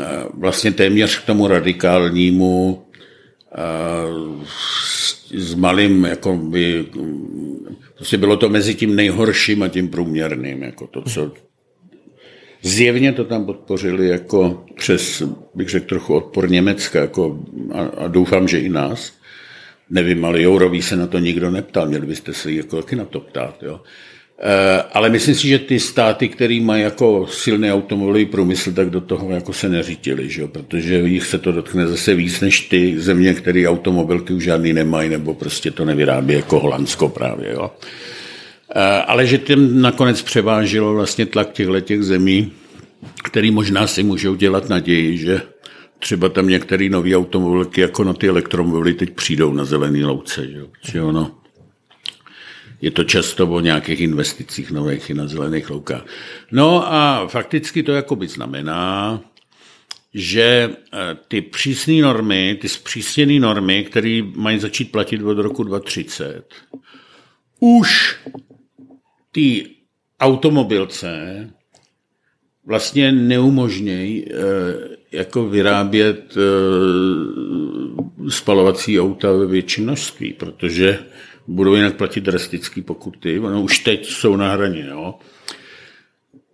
[0.00, 2.84] eh, vlastně téměř k tomu radikálnímu
[3.54, 4.44] eh,
[5.38, 6.86] s malým, jako by,
[7.94, 11.32] prostě bylo to mezi tím nejhorším a tím průměrným, jako to, co
[12.66, 15.22] Zjevně to tam podpořili jako přes,
[15.54, 17.38] bych řekl, trochu odpor Německa jako,
[17.72, 19.12] a, a doufám, že i nás.
[19.90, 23.20] Nevím, ale Jourový se na to nikdo neptal, měli byste se jako taky na to
[23.20, 23.62] ptát.
[23.62, 23.80] Jo.
[24.38, 29.00] E, ale myslím si, že ty státy, které mají jako silný automobilový průmysl, tak do
[29.00, 30.48] toho jako se neřítili, že jo?
[30.48, 35.08] protože jich se to dotkne zase víc než ty země, které automobilky už žádný nemají,
[35.08, 37.52] nebo prostě to nevyrábí jako Holandsko právě.
[37.52, 37.70] Jo.
[38.76, 42.52] Eh, ale že tím nakonec převážilo vlastně tlak těchto těch zemí,
[43.24, 45.42] který možná si můžou dělat naději, že
[45.98, 50.46] třeba tam některé nové automobilky, jako na ty elektromobily, teď přijdou na zelený louce.
[50.46, 50.60] Že?
[50.92, 51.38] Že ono,
[52.80, 56.06] je to často o nějakých investicích nových i na zelených loukách.
[56.52, 59.20] No a fakticky to jakoby znamená,
[60.14, 66.44] že eh, ty přísné normy, ty zpřísněné normy, které mají začít platit od roku 2030,
[67.60, 68.16] už
[69.34, 69.66] ty
[70.20, 71.10] automobilce
[72.66, 74.34] vlastně neumožnějí eh,
[75.12, 76.40] jako vyrábět eh,
[78.30, 80.98] spalovací auta ve větší množství, protože
[81.46, 83.38] budou jinak platit drastické pokuty.
[83.38, 84.86] Ono už teď jsou na hraně.
[84.90, 85.14] Jo?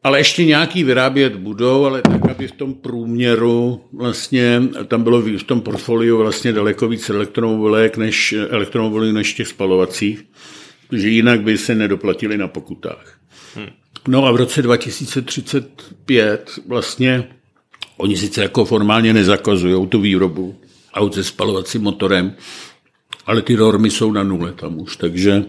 [0.02, 5.42] Ale ještě nějaký vyrábět budou, ale tak, aby v tom průměru vlastně, tam bylo v
[5.42, 10.24] tom portfoliu vlastně daleko víc elektromobilek než, elektromobilů než těch spalovacích
[10.90, 13.18] protože jinak by se nedoplatili na pokutách.
[13.54, 13.68] Hmm.
[14.08, 17.28] No a v roce 2035 vlastně
[17.96, 20.56] oni sice jako formálně nezakazují tu výrobu
[20.94, 22.34] aut se spalovacím motorem,
[23.26, 25.44] ale ty normy jsou na nule tam už, takže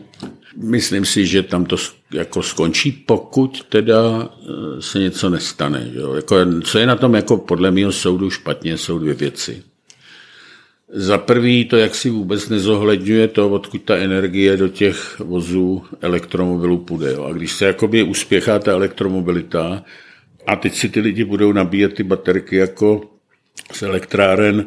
[0.57, 1.75] myslím si, že tam to
[2.13, 5.91] jako skončí, pokud teda eh, se něco nestane.
[5.93, 6.13] Jo.
[6.13, 9.63] Jako, co je na tom jako podle mého soudu špatně, jsou dvě věci.
[10.93, 16.77] Za prvý to, jak si vůbec nezohledňuje to, odkud ta energie do těch vozů elektromobilů
[16.77, 17.11] půjde.
[17.11, 17.23] Jo.
[17.23, 19.83] A když se jakoby uspěchá ta elektromobilita
[20.47, 23.01] a teď si ty lidi budou nabíjet ty baterky jako
[23.73, 24.65] z elektráren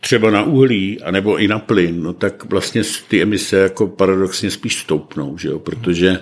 [0.00, 4.76] třeba na uhlí, anebo i na plyn, no tak vlastně ty emise jako paradoxně spíš
[4.76, 5.58] stoupnou, že jo?
[5.58, 6.20] protože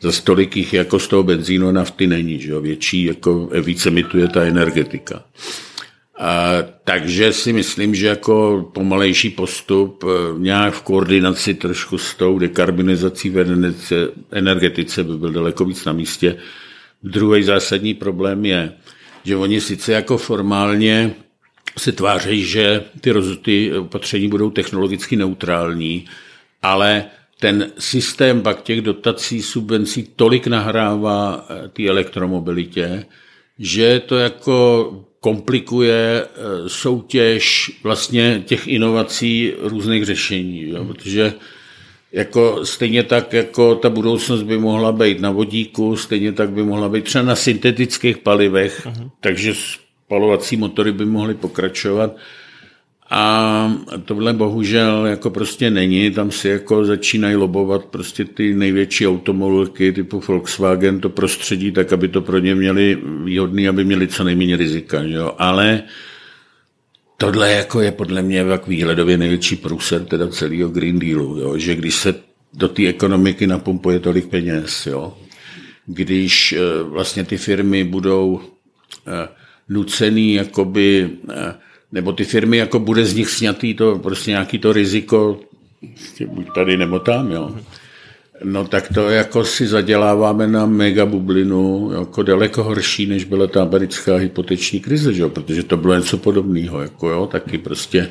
[0.00, 2.60] za stolik jich jako z toho benzínu nafty není, že jo?
[2.60, 5.24] větší, jako více emituje ta energetika.
[6.20, 6.52] A,
[6.84, 13.30] takže si myslím, že jako pomalejší postup e, nějak v koordinaci trošku s tou dekarbonizací
[13.30, 13.38] v
[14.30, 16.36] energetice by byl daleko víc na místě.
[17.02, 18.72] Druhý zásadní problém je,
[19.24, 21.14] že oni sice jako formálně
[21.78, 26.04] se tváří, že ty, ty opatření budou technologicky neutrální,
[26.62, 27.04] ale
[27.38, 33.06] ten systém pak těch dotací, subvencí tolik nahrává e, té elektromobilitě,
[33.58, 40.84] že to jako komplikuje eh, soutěž vlastně těch inovací různých řešení, jo?
[40.84, 41.32] protože
[42.12, 46.88] jako stejně tak, jako ta budoucnost by mohla být na vodíku, stejně tak by mohla
[46.88, 49.10] být třeba na syntetických palivech, uh-huh.
[49.20, 52.16] takže spalovací motory by mohly pokračovat.
[53.10, 59.92] A tohle bohužel jako prostě není, tam si jako začínají lobovat prostě ty největší automobilky
[59.92, 64.56] typu Volkswagen, to prostředí, tak aby to pro ně měli výhodný, aby měli co nejméně
[64.56, 65.34] rizika, jo?
[65.38, 65.82] ale
[67.16, 71.58] tohle jako je podle mě jak výhledově největší průser teda celého Green Dealu, jo?
[71.58, 72.14] že když se
[72.54, 75.16] do té ekonomiky napumpuje tolik peněz, jo?
[75.86, 78.40] když eh, vlastně ty firmy budou
[79.06, 79.28] eh,
[79.68, 81.54] nucený jakoby eh,
[81.92, 85.40] nebo ty firmy, jako bude z nich snětý to prostě nějaký to riziko,
[86.26, 87.56] buď tady nebo tam, jo.
[88.44, 93.62] No tak to jako si zaděláváme na mega bublinu, jako daleko horší, než byla ta
[93.62, 95.28] americká hypoteční krize, že?
[95.28, 98.10] protože to bylo něco podobného, jako jo, taky prostě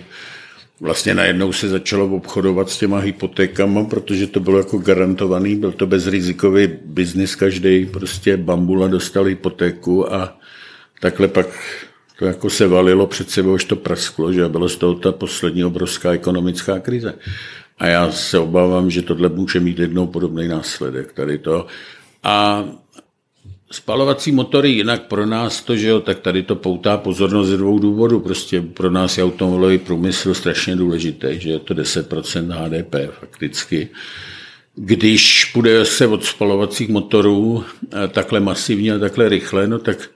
[0.80, 5.88] vlastně najednou se začalo obchodovat s těma hypotékama, protože to bylo jako garantovaný, byl to
[5.88, 10.38] bezrizikový biznis, každý prostě bambula dostal hypotéku a
[11.02, 11.48] takhle pak
[12.20, 15.66] to jako se valilo před sebou, už to prasklo, že bylo z toho ta poslední
[15.66, 17.14] obrovská ekonomická krize.
[17.78, 21.68] A já se obávám, že tohle může mít jednou podobný následek tady to.
[22.24, 22.66] A
[23.72, 27.80] spalovací motory jinak pro nás to, že jo, tak tady to poutá pozornost ze dvou
[27.80, 28.20] důvodů.
[28.20, 33.90] Prostě pro nás je automobilový průmysl strašně důležitý, že je to 10% HDP fakticky.
[34.76, 40.10] Když bude se od spalovacích motorů eh, takhle masivně a takhle rychle, no tak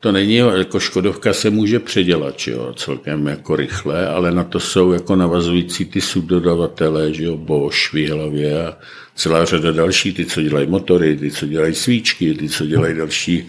[0.00, 4.92] to není, jako Škodovka se může předělat, jo, celkem jako rychle, ale na to jsou
[4.92, 8.78] jako navazující ty subdodavatele, že jo, Bosch, Výhlavě a
[9.14, 13.48] celá řada další, ty, co dělají motory, ty, co dělají svíčky, ty, co dělají další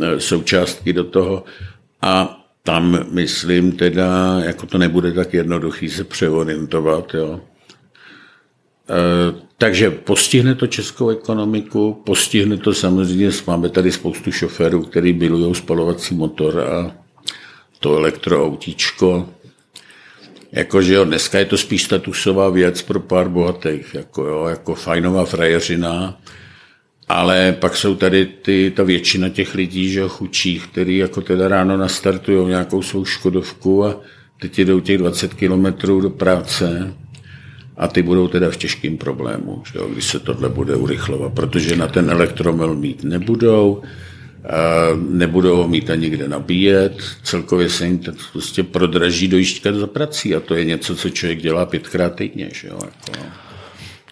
[0.00, 1.44] e, součástky do toho.
[2.02, 7.40] A tam, myslím, teda, jako to nebude tak jednoduchý se přeorientovat, jo.
[8.90, 15.54] E, takže postihne to českou ekonomiku, postihne to samozřejmě, máme tady spoustu šoférů, který bylují
[15.54, 16.92] spalovací motor a
[17.80, 19.28] to elektroautíčko.
[20.52, 25.24] Jakože jo, dneska je to spíš statusová věc pro pár bohatých, jako, jo, jako fajnová
[25.24, 26.20] frajeřina,
[27.08, 31.76] ale pak jsou tady ty, ta většina těch lidí, že chučích, který jako teda ráno
[31.76, 34.00] nastartují nějakou svou škodovku a
[34.40, 36.94] teď jdou těch 20 kilometrů do práce,
[37.76, 41.76] a ty budou teda v těžkým problému, že jo, když se tohle bude urychlovat, protože
[41.76, 43.82] na ten elektromil mít nebudou,
[45.08, 50.34] nebudou ho mít ani kde nabíjet, celkově se jim to prostě prodraží dojížďka za prací
[50.34, 52.50] a to je něco, co člověk dělá pětkrát týdně.
[52.52, 53.26] Že jo, jako.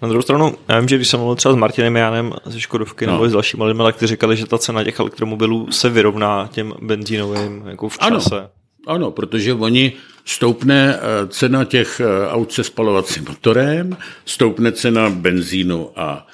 [0.03, 3.07] Na druhou stranu, já vím, že když jsem mluvil třeba s Martinem Jánem ze Škodovky
[3.07, 3.13] no.
[3.13, 7.63] nebo s dalšími lidmi, kteří říkali, že ta cena těch elektromobilů se vyrovná těm benzínovým
[7.67, 8.39] jako v čase.
[8.39, 8.49] Ano.
[8.87, 9.93] Ano, protože oni
[10.25, 16.27] stoupne eh, cena těch eh, aut se spalovacím motorem, stoupne cena benzínu a,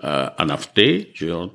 [0.00, 1.50] a, a nafty, že jo,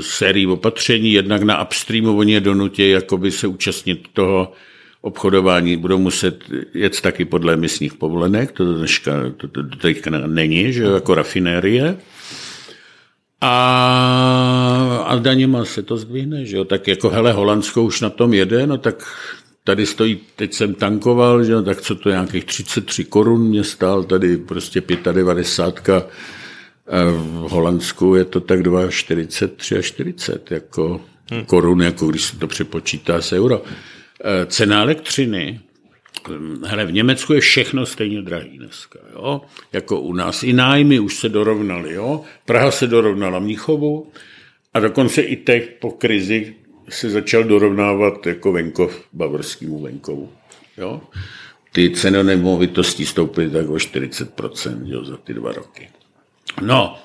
[0.00, 4.52] sérii opatření, jednak na upstreamu oni je donutí jakoby se účastnit toho
[5.00, 10.72] obchodování, budou muset jet taky podle emisních povolenek, to dneška to, to, to teďka není,
[10.72, 11.96] že jo, jako rafinérie.
[13.40, 18.34] A, a daněma se to zdvihne, že jo, tak jako hele, Holandsko už na tom
[18.34, 19.04] jede, no tak
[19.66, 24.36] tady stojí, teď jsem tankoval, že, tak co to nějakých 33 korun mě stál, tady
[24.36, 26.10] prostě 95
[27.12, 31.00] v Holandsku je to tak 2,43 a 40 jako
[31.30, 31.44] hmm.
[31.44, 33.62] korun, jako když se to přepočítá z euro.
[34.24, 35.60] Eh, cena elektřiny,
[36.64, 39.40] hele, v Německu je všechno stejně drahý dneska, jo?
[39.72, 40.42] jako u nás.
[40.42, 42.20] I nájmy už se dorovnaly, jo?
[42.44, 44.12] Praha se dorovnala Mnichovu
[44.74, 46.54] a dokonce i teď po krizi
[46.88, 50.32] se začal dorovnávat jako venkov bavorskému venkovu.
[50.78, 51.00] Jo?
[51.72, 55.88] Ty ceny nemovitostí stouply tak o 40% jo, za ty dva roky.
[56.62, 56.98] No,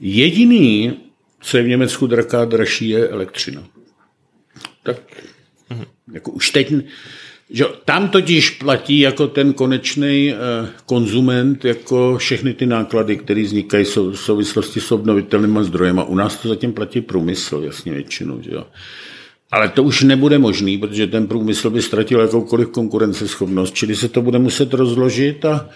[0.00, 1.00] jediný,
[1.40, 3.64] co je v Německu draká dražší, je elektřina.
[4.82, 4.96] Tak
[6.12, 6.72] jako už teď,
[7.50, 10.36] že tam totiž platí jako ten konečný eh,
[10.86, 16.00] konzument jako všechny ty náklady, které vznikají v souvislosti s obnovitelnými zdrojemi.
[16.06, 18.42] U nás to zatím platí průmysl, jasně většinu.
[18.42, 18.66] Že jo.
[19.52, 24.22] Ale to už nebude možný, protože ten průmysl by ztratil jakoukoliv konkurenceschopnost, čili se to
[24.22, 25.68] bude muset rozložit a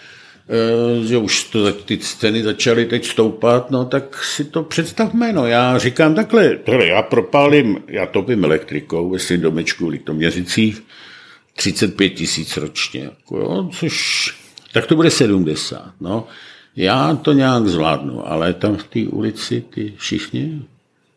[1.03, 5.47] e, že už to, ty ceny začaly teď stoupat, no tak si to představme, no
[5.47, 10.83] já říkám takhle, tohle, já propálím, já topím elektrikou ve svým domečku v Litoměřicích
[11.57, 14.29] 35 tisíc ročně, jako jo, což,
[14.73, 16.27] tak to bude 70, no.
[16.77, 20.63] Já to nějak zvládnu, ale tam v té ulici ty všichni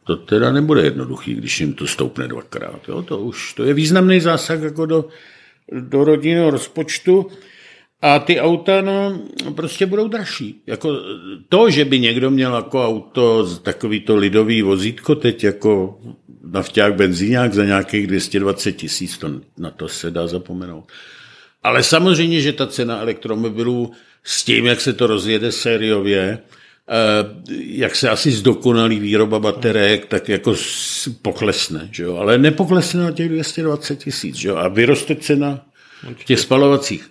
[0.09, 2.81] to teda nebude jednoduchý, když jim to stoupne dvakrát.
[2.87, 3.01] Jo?
[3.01, 5.05] To už to je významný zásah jako do,
[5.71, 7.27] do rodinného rozpočtu.
[8.01, 9.21] A ty auta no,
[9.55, 10.61] prostě budou dražší.
[10.67, 10.97] Jako
[11.49, 15.99] to, že by někdo měl jako auto, takový to lidový vozítko teď jako
[16.43, 20.91] nafťák, benzíňák za nějakých 220 tisíc, to, na to se dá zapomenout.
[21.63, 23.91] Ale samozřejmě, že ta cena elektromobilů
[24.23, 26.39] s tím, jak se to rozjede sériově,
[27.59, 30.55] jak se asi zdokonalí výroba baterek, tak jako
[31.21, 32.15] poklesne, že jo?
[32.15, 34.55] ale nepoklesne na těch 220 tisíc že jo?
[34.55, 35.61] a vyroste cena
[36.25, 37.09] těch spalovacích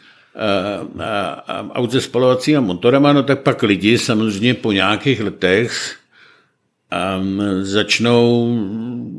[1.73, 5.97] aut se spalovacíma motorama, no tak pak lidi samozřejmě po nějakých letech
[7.19, 8.57] um, začnou,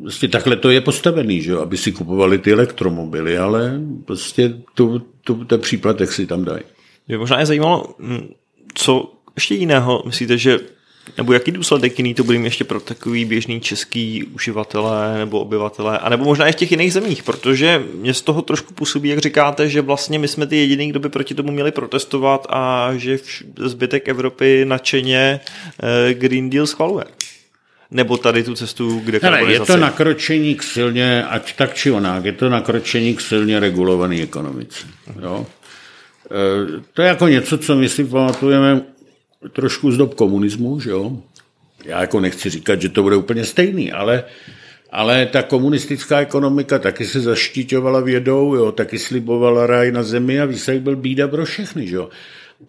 [0.01, 4.99] prostě takhle to je postavený, že jo, aby si kupovali ty elektromobily, ale prostě tu,
[5.23, 6.63] tu, ten příplatek si tam dají.
[7.07, 8.33] Mě možná je zajímalo, hm,
[8.73, 10.59] co ještě jiného myslíte, že
[11.17, 16.09] nebo jaký důsledek jiný to bude ještě pro takový běžný český uživatelé nebo obyvatelé, a
[16.09, 19.69] nebo možná i v těch jiných zemích, protože mě z toho trošku působí, jak říkáte,
[19.69, 23.19] že vlastně my jsme ty jediný, kdo by proti tomu měli protestovat a že
[23.57, 25.39] zbytek Evropy nadšeně
[26.09, 27.05] eh, Green Deal schvaluje
[27.91, 32.25] nebo tady tu cestu kde Hele, je to nakročení k silně, ať tak či onak,
[32.25, 34.87] je to nakročení k silně regulované ekonomice.
[35.21, 35.45] Jo?
[36.31, 38.81] E, to je jako něco, co my si pamatujeme
[39.51, 41.17] trošku z dob komunismu, že jo?
[41.85, 44.23] Já jako nechci říkat, že to bude úplně stejný, ale,
[44.91, 48.71] ale ta komunistická ekonomika taky se zaštiťovala vědou, jo?
[48.71, 51.87] taky slibovala ráj na zemi a výsledek byl bída pro všechny.
[51.87, 52.09] Že jo?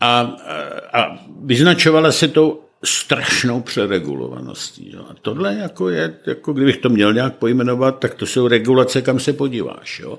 [0.01, 4.93] A, a, a vyznačovala se to strašnou přeregulovaností.
[4.95, 5.05] Jo.
[5.11, 9.21] A tohle jako je, jako kdybych to měl nějak pojmenovat, tak to jsou regulace, kam
[9.21, 10.01] se podíváš.
[10.01, 10.18] Jo.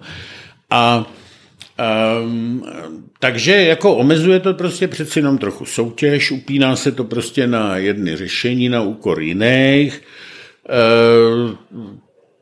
[0.69, 1.05] A
[1.81, 2.63] Um,
[3.19, 8.15] takže jako omezuje to prostě přeci jenom trochu soutěž, upíná se to prostě na jedny
[8.15, 10.01] řešení na úkor jiných.
[10.69, 11.51] Uh,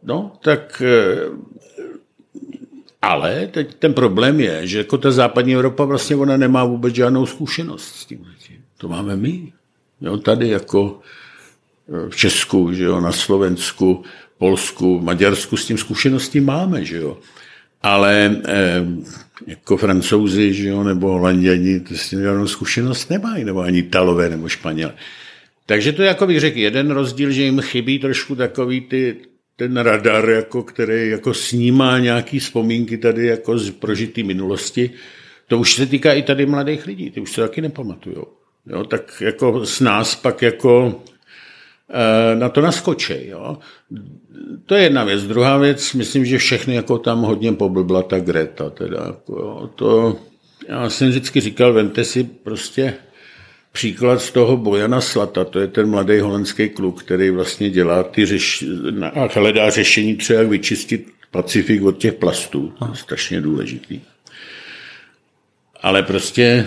[0.03, 0.83] no, tak
[1.31, 1.39] uh,
[3.01, 7.25] ale teď ten problém je, že jako ta západní Evropa vlastně ona nemá vůbec žádnou
[7.25, 8.25] zkušenost s tím.
[8.77, 9.53] To máme my.
[10.01, 10.99] Jo, tady jako
[11.89, 14.03] eh, v Česku, že jo, na Slovensku,
[14.37, 17.17] Polsku, Maďarsku s tím zkušenosti máme, že jo.
[17.82, 18.86] Ale eh,
[19.47, 24.30] jako francouzi, že jo, nebo holanděni, to s tím žádnou zkušenost nemají, nebo ani Italové,
[24.30, 24.93] nebo Španělé.
[25.65, 29.17] Takže to je, jako bych řekl, jeden rozdíl, že jim chybí trošku takový ty,
[29.55, 34.91] ten radar, jako, který jako snímá nějaký vzpomínky tady jako z prožitý minulosti.
[35.47, 39.21] To už se týká i tady mladých lidí, ty už se taky nepamatujou jo, tak
[39.21, 41.01] jako s nás pak jako
[42.35, 43.27] na to naskočí.
[43.27, 43.57] Jo.
[44.65, 45.23] To je jedna věc.
[45.23, 48.69] Druhá věc, myslím, že všechny jako tam hodně poblbla ta Greta.
[48.69, 50.19] Teda, jako, jo, to,
[50.67, 52.93] já jsem vždycky říkal, vente si prostě
[53.71, 58.25] příklad z toho Bojana Slata, to je ten mladý holandský kluk, který vlastně dělá ty
[58.25, 58.65] řeš,
[59.13, 62.73] a hledá řešení třeba, jak vyčistit Pacifik od těch plastů.
[62.79, 64.01] To je strašně důležitý.
[65.81, 66.65] Ale prostě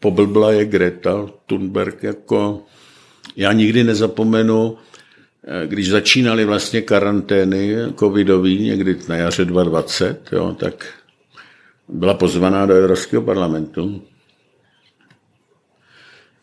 [0.00, 2.62] poblbla je Greta Thunberg jako,
[3.36, 4.76] já nikdy nezapomenu,
[5.44, 10.86] eh, když začínaly vlastně karantény covidový někdy na jaře 2020, jo, tak
[11.88, 14.02] byla pozvaná do Evropského parlamentu.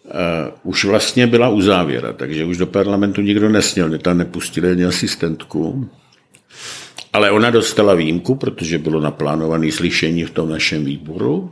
[0.05, 5.89] Uh, už vlastně byla uzávěra, takže už do parlamentu nikdo nesměl, tam nepustili ani asistentku.
[7.13, 11.51] Ale ona dostala výjimku, protože bylo naplánované slyšení v tom našem výboru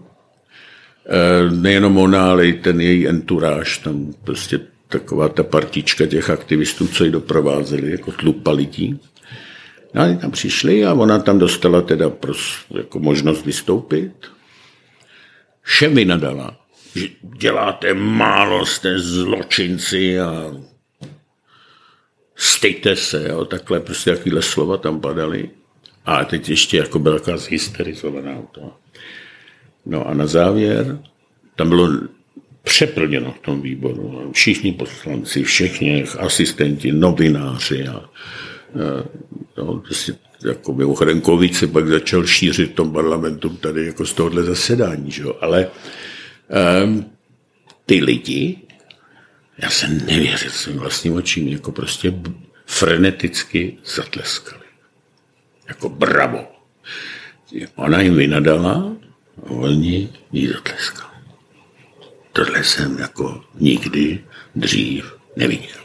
[1.09, 4.59] Eh, nejenom ona, ale i ten její enturáž, tam prostě
[4.89, 8.99] taková ta partička těch aktivistů, co ji doprovázeli, jako tlupa lidí.
[9.93, 14.13] No, oni tam přišli a ona tam dostala teda pros, jako možnost vystoupit.
[15.61, 16.57] Všem vynadala,
[16.95, 20.53] že děláte málo, jste zločinci a
[22.35, 25.49] stejte se, jo, takhle prostě jakýhle slova tam padaly.
[26.05, 28.73] A teď ještě jako byla taková zhysterizovaná to.
[29.85, 30.99] No a na závěr,
[31.55, 31.89] tam bylo
[32.63, 34.31] přeplněno v tom výboru.
[34.33, 38.09] Všichni poslanci, všichni asistenti, novináři a, a
[39.57, 44.13] no, prostě jako mimochodem COVID se pak začal šířit v tom parlamentu tady jako z
[44.13, 45.67] tohohle zasedání, že ale
[46.83, 47.05] um,
[47.85, 48.57] ty lidi,
[49.57, 52.13] já jsem nevěřil svým vlastním očím, jako prostě
[52.65, 54.63] freneticky zatleskali.
[55.67, 56.47] Jako bravo.
[57.75, 58.95] Ona jim vynadala,
[59.47, 61.08] Oni jí zatleskali.
[62.33, 64.19] Tohle jsem jako nikdy
[64.55, 65.79] dřív neviděl.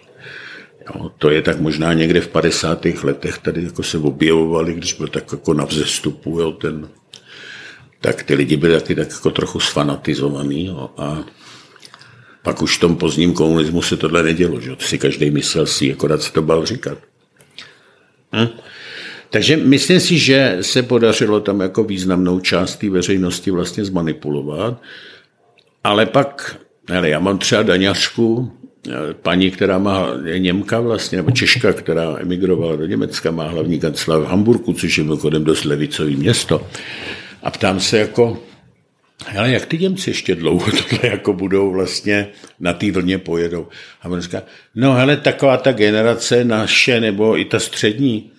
[0.87, 2.87] Jo, to je tak možná někde v 50.
[3.03, 6.89] letech tady jako se objevovali, když byl tak jako na vzestupu, jo, ten,
[8.01, 11.25] tak ty lidi byli taky tak jako trochu sfanatizovaný jo, a
[12.45, 16.23] Pak už v tom pozdním komunismu se tohle nedělo, že si každý myslel si, akorát
[16.23, 16.99] se to bal říkat.
[18.37, 18.49] Hm?
[19.31, 24.83] Takže myslím si, že se podařilo tam jako významnou část té veřejnosti vlastně zmanipulovat,
[25.85, 26.57] ale pak,
[26.91, 28.53] hele, já mám třeba daňařku,
[28.89, 33.81] eh, paní, která má, je Němka vlastně, nebo Češka, která emigrovala do Německa, má hlavní
[33.81, 36.67] kancelář v Hamburgu, což je mimochodem dost levicový město.
[37.43, 38.39] A ptám se jako,
[39.39, 42.29] ale jak ty Němci ještě dlouho tohle jako budou vlastně
[42.61, 43.69] na té vlně pojedou?
[44.03, 44.43] A on říká,
[44.75, 48.31] no hele, taková ta generace naše, nebo i ta střední,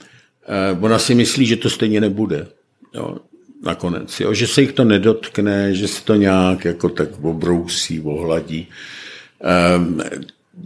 [0.47, 2.47] eh, ona si myslí, že to stejně nebude.
[2.93, 3.17] Jo,
[3.65, 8.67] nakonec, jo, že se jich to nedotkne, že se to nějak jako tak obrousí, ohladí.
[9.77, 10.01] Um,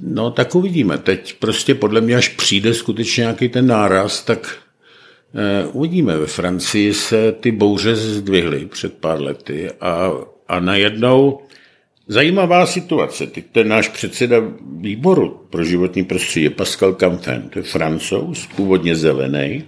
[0.03, 0.97] no tak uvidíme.
[0.97, 4.57] Teď prostě podle mě, až přijde skutečně nějaký ten náraz, tak
[5.63, 6.17] uh, uvidíme.
[6.17, 10.11] Ve Francii se ty bouře zdvihly před pár lety a,
[10.47, 11.39] a najednou
[12.07, 13.27] zajímavá situace.
[13.27, 14.37] Teď ten náš předseda
[14.77, 19.63] výboru pro životní prostředí je Pascal Canfin, to je francouz, původně zelený,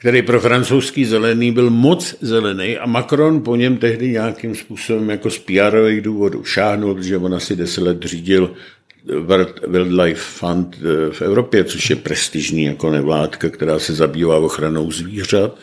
[0.00, 5.30] který pro francouzský zelený byl moc zelený a Macron po něm tehdy nějakým způsobem jako
[5.30, 8.54] z pr důvodů šáhnul, protože on asi deset let řídil
[9.66, 15.58] Wildlife Fund eh, v Evropě, což je prestižní jako nevládka, která se zabývá ochranou zvířat.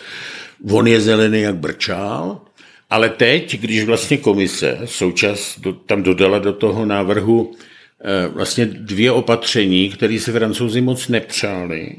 [0.71, 2.41] On je zelený jak brčál,
[2.89, 7.53] ale teď, když vlastně komise součas tam dodala do toho návrhu
[8.01, 11.95] eh, vlastně dvě opatření, které se francouzi moc nepřáli,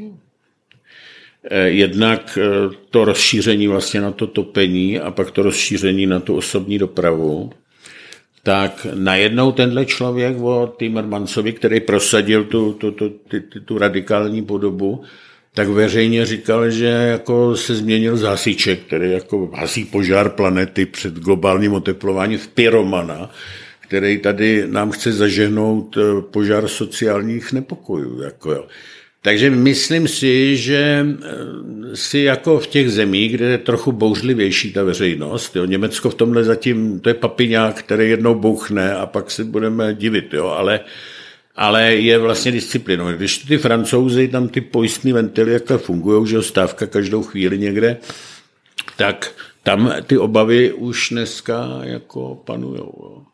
[1.65, 6.79] jednak eh, to rozšíření vlastně na to topení a pak to rozšíření na tu osobní
[6.79, 7.51] dopravu,
[8.43, 15.03] tak najednou tenhle člověk o Timmermansovi, který prosadil tu, tu, tu, tu, tu radikální podobu,
[15.55, 21.73] tak veřejně říkal, že jako se změnil zásiček, který jako hasí požár planety před globálním
[21.73, 23.31] oteplováním v pyromana,
[23.81, 28.23] který tady nám chce zažehnout eh, požár sociálních nepokojů.
[28.23, 28.67] Jako jo.
[29.23, 34.83] Takže myslím si, že eh, si jako v těch zemích, kde je trochu bouřlivější ta
[34.83, 39.45] veřejnost, jo, Německo v tomhle zatím, to je papiňák, který jednou bouchne a pak si
[39.45, 40.81] budeme divit, jo, ale,
[41.57, 43.13] ale je vlastně disciplinou.
[43.13, 47.97] Když ty francouzi, tam ty pojistné ventily, jak fungují, že stávka každou chvíli někde,
[48.97, 52.95] tak tam ty obavy už dneska jako panujou.
[53.03, 53.28] Jo.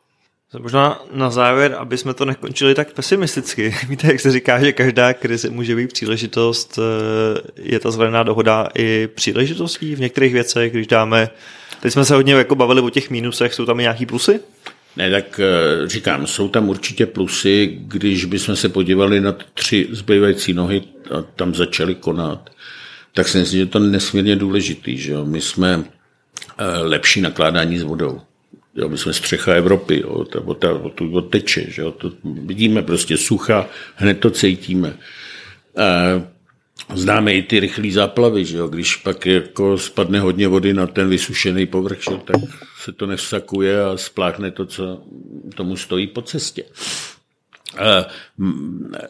[0.58, 3.74] Možná na závěr, aby jsme to nekončili tak pesimisticky.
[3.88, 8.68] Víte, jak se říká, že každá krize může být příležitost, eh, je ta zelená dohoda
[8.78, 11.28] i příležitostí v některých věcech, když dáme,
[11.80, 14.40] teď jsme se hodně jako bavili o těch mínusech, jsou tam i nějaký plusy?
[14.96, 20.52] Ne, tak eh, říkám, jsou tam určitě plusy, když bychom se podívali na tři zbývající
[20.52, 22.50] nohy a tam začali konat,
[23.14, 25.24] tak si myslím, že to je nesmírně důležitý, že jo?
[25.24, 25.84] My jsme
[26.58, 28.20] eh, lepší nakládání s vodou.
[28.76, 33.16] Jo, my jsme střecha Evropy, jo, ta voda tu teče, že jo, to vidíme prostě
[33.16, 34.98] sucha, hned to cítíme.
[36.88, 40.86] A známe i ty rychlé záplavy, že jo, když pak jako spadne hodně vody na
[40.86, 42.36] ten vysušený povrch, že, tak
[42.80, 45.02] se to nevsakuje a spláchne to, co
[45.54, 46.64] tomu stojí po cestě.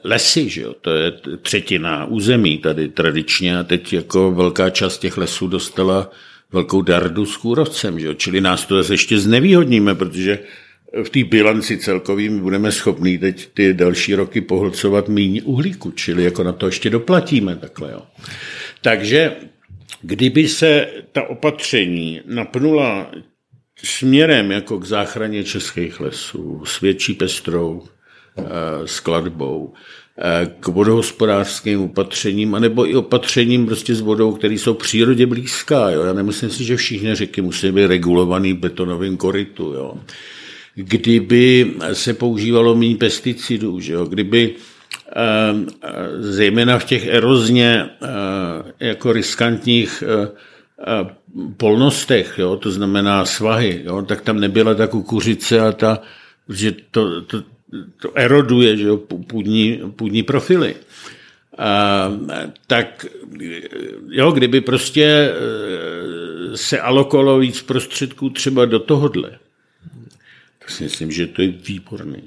[0.05, 1.13] Lesy, že jo, to je
[1.43, 6.11] třetina území tady tradičně a teď jako velká část těch lesů dostala
[6.55, 8.15] velkou dardu s kůrovcem, že?
[8.15, 10.39] čili nás to ještě znevýhodníme, protože
[11.03, 16.43] v té bilanci celkovým budeme schopní teď ty další roky pohlcovat méně uhlíku, čili jako
[16.43, 17.93] na to ještě doplatíme takhle.
[17.93, 18.03] Jo.
[18.83, 19.37] Takže
[20.03, 23.11] kdyby se ta opatření napnula
[23.85, 27.83] směrem jako k záchraně českých lesů, s větší pestrou
[28.39, 28.43] eh,
[28.85, 29.75] skladbou,
[30.61, 35.91] k vodohospodářským opatřením, anebo i opatřením prostě s vodou, které jsou přírodě blízká.
[35.91, 36.03] Jo.
[36.03, 39.73] Já nemyslím si, že všichni řeky musí být regulovaný betonovým korytu.
[39.73, 39.95] Jo.
[40.75, 44.05] Kdyby se používalo méně pesticidů, že jo.
[44.05, 44.55] kdyby
[45.17, 45.23] eh,
[46.21, 50.03] zejména v těch erozně eh, jako riskantních
[51.57, 55.99] polnostech, jo, to znamená svahy, jo, tak tam nebyla ta kukuřice a ta,
[56.49, 57.43] že to, to,
[58.03, 58.97] to eroduje že jo,
[59.27, 60.75] půdní, půdní profily.
[61.59, 62.11] A,
[62.67, 63.07] tak
[64.09, 69.39] jo, kdyby prostě e, se alokovalo víc prostředků třeba do tohohle,
[70.59, 72.23] tak si myslím, že to je výborné.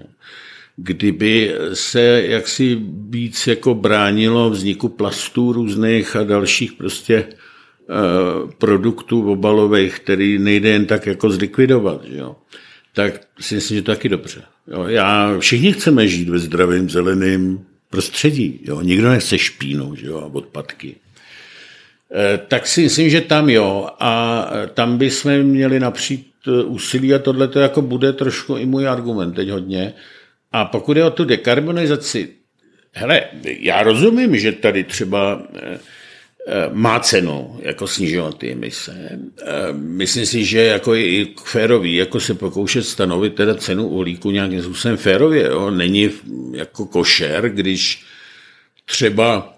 [0.76, 2.78] Kdyby se jaksi
[3.10, 7.28] víc jako bránilo vzniku plastů různých a dalších prostě e,
[8.58, 12.36] produktů obalových, který nejde jen tak jako zlikvidovat, že jo
[12.98, 14.42] tak si myslím, že to taky dobře.
[14.68, 18.60] Jo, já, všichni chceme žít ve zdravém zeleném prostředí.
[18.64, 18.82] Jo.
[18.82, 20.96] Nikdo nechce špínu že jo, a odpadky.
[22.16, 23.90] E, tak si myslím, že tam jo.
[24.00, 28.88] A tam bychom měli napřít e, úsilí a tohle to jako bude trošku i můj
[28.88, 29.94] argument teď hodně,
[30.52, 32.30] A pokud je o tu dekarbonizaci,
[32.94, 35.80] hele, já rozumím, že tady třeba eh, eh,
[36.74, 39.20] má cenu jako snižovat ty emise.
[39.42, 44.32] Eh, myslím si, že jako je i férový, jako se pokoušet stanovit teda cenu uhlíku
[44.32, 45.44] nějakým způsobem férově.
[45.44, 45.72] Jo?
[45.72, 46.10] Není
[46.54, 48.04] jako košer, když
[48.86, 49.54] třeba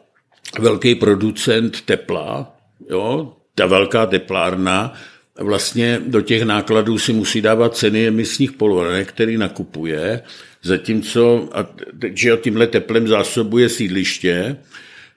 [0.59, 2.55] velký producent tepla,
[2.89, 4.93] jo, ta velká teplárna,
[5.39, 10.21] vlastně do těch nákladů si musí dávat ceny emisních povolenek, který nakupuje,
[10.63, 11.69] zatímco, a,
[12.13, 14.57] že tímhle teplem zásobuje sídliště,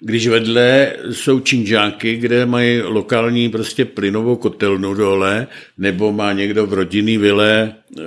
[0.05, 5.46] když vedle jsou činžáky, kde mají lokální prostě plynovou kotelnu dole,
[5.78, 8.03] nebo má někdo v rodinný vile eh,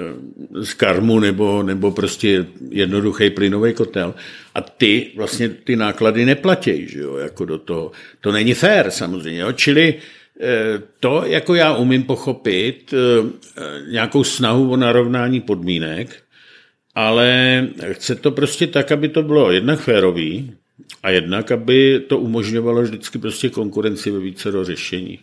[0.66, 4.16] z karmu, nebo, nebo prostě jednoduchý plynový kotel.
[4.56, 7.92] A ty vlastně ty náklady neplatí, že jo, jako do toho.
[8.22, 9.52] To není fér samozřejmě, jo?
[9.52, 9.94] čili
[10.42, 16.16] eh, to, jako já umím pochopit, eh, nějakou snahu o narovnání podmínek,
[16.96, 20.56] ale chce to prostě tak, aby to bylo jednak férový,
[21.06, 25.20] a jednak, aby to umožňovalo vždycky prostě konkurenci ve více řešení.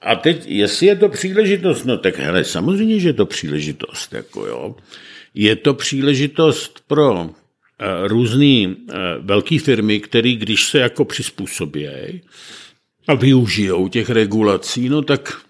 [0.00, 4.46] A teď, jestli je to příležitost, no tak hele, samozřejmě, že je to příležitost, jako
[4.46, 4.76] jo.
[5.34, 7.30] Je to příležitost pro uh,
[8.04, 8.74] různé uh,
[9.20, 11.88] velké firmy, které když se jako přizpůsobí
[13.06, 15.40] a využijou těch regulací, no tak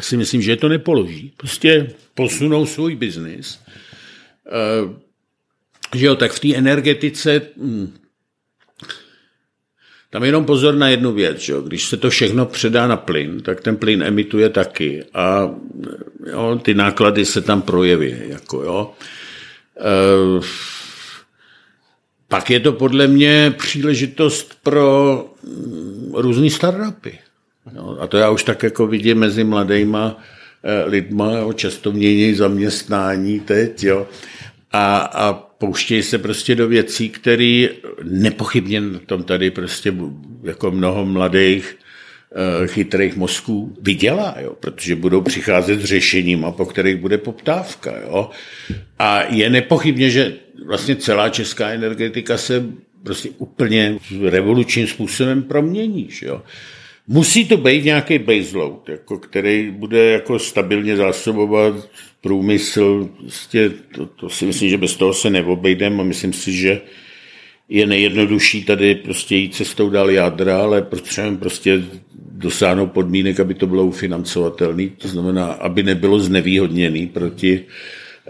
[0.00, 1.32] si myslím, že to nepoloží.
[1.36, 3.58] Prostě posunou svůj biznis.
[4.86, 4.94] Uh,
[5.94, 7.99] že jo, tak v té energetice hm,
[10.10, 11.54] tam jenom pozor na jednu věc, že?
[11.66, 15.50] když se to všechno předá na plyn, tak ten plyn emituje taky a
[16.26, 18.16] jo, ty náklady se tam projeví.
[18.28, 18.92] Jako, jo.
[19.80, 20.40] E,
[22.28, 27.18] pak je to podle mě příležitost pro mm, různé startupy.
[27.74, 30.16] Jo, a to já už tak jako vidím mezi mladýma
[30.62, 34.06] e, lidma, jo, často mění zaměstnání teď, jo.
[34.72, 37.68] A, a pouštějí se prostě do věcí, které
[38.02, 39.94] nepochybně na tom tady prostě
[40.42, 46.66] jako mnoho mladých eh, chytrých mozků vydělá, jo, protože budou přicházet s řešením, a po
[46.66, 47.92] kterých bude poptávka.
[48.02, 48.30] Jo.
[48.98, 50.32] A je nepochybně, že
[50.66, 52.64] vlastně celá česká energetika se
[53.02, 56.06] prostě úplně revolučním způsobem promění.
[56.10, 56.42] Že jo.
[57.12, 61.74] Musí to být nějaký baseload, jako, který bude jako stabilně zásobovat
[62.20, 63.08] průmysl.
[63.20, 66.80] Prostě to, to si myslím, že bez toho se neobejdeme a myslím si, že
[67.68, 71.82] je nejjednodušší tady prostě jít cestou dál jádra, ale potřebujeme prostě
[72.32, 77.64] dosáhnout podmínek, aby to bylo ufinancovatelné, to znamená, aby nebylo znevýhodněný proti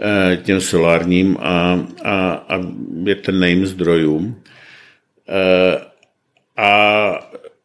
[0.01, 2.59] eh, těm solárním a, a, a
[3.03, 4.41] větrným zdrojům.
[5.29, 5.81] Eh,
[6.57, 7.13] a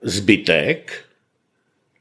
[0.03, 1.06] zbytek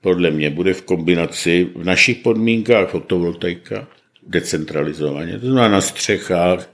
[0.05, 3.87] podle mě bude v kombinaci v našich podmínkách fotovoltaika
[4.27, 6.69] decentralizovaně, to znamená na střechách,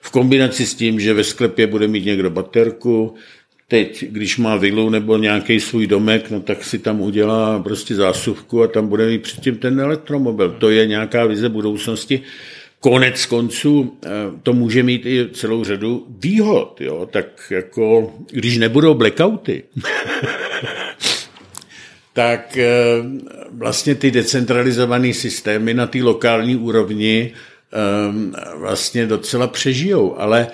[0.00, 3.14] v kombinaci s tím, že ve sklepě bude mít někdo baterku,
[3.68, 8.62] teď, když má vilu nebo nějaký svůj domek, no tak si tam udělá prostě zásuvku
[8.62, 10.50] a tam bude mít předtím ten elektromobil.
[10.50, 12.20] To je nějaká vize budoucnosti.
[12.80, 14.08] Konec konců eh,
[14.42, 17.08] to může mít i celou řadu výhod, jo?
[17.10, 19.62] tak jako když nebudou blackouty,
[22.12, 22.66] tak eh,
[23.50, 30.46] vlastně ty decentralizované systémy na té lokální úrovni eh, vlastně docela přežijou, ale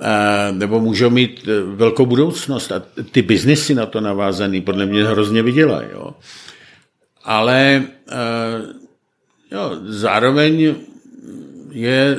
[0.00, 2.82] eh, nebo můžou mít velkou budoucnost a
[3.12, 5.88] ty biznesy na to navázaný podle mě hrozně vydělají.
[5.92, 6.14] Jo.
[7.24, 7.84] Ale
[9.52, 10.74] jo, zároveň
[11.70, 12.18] je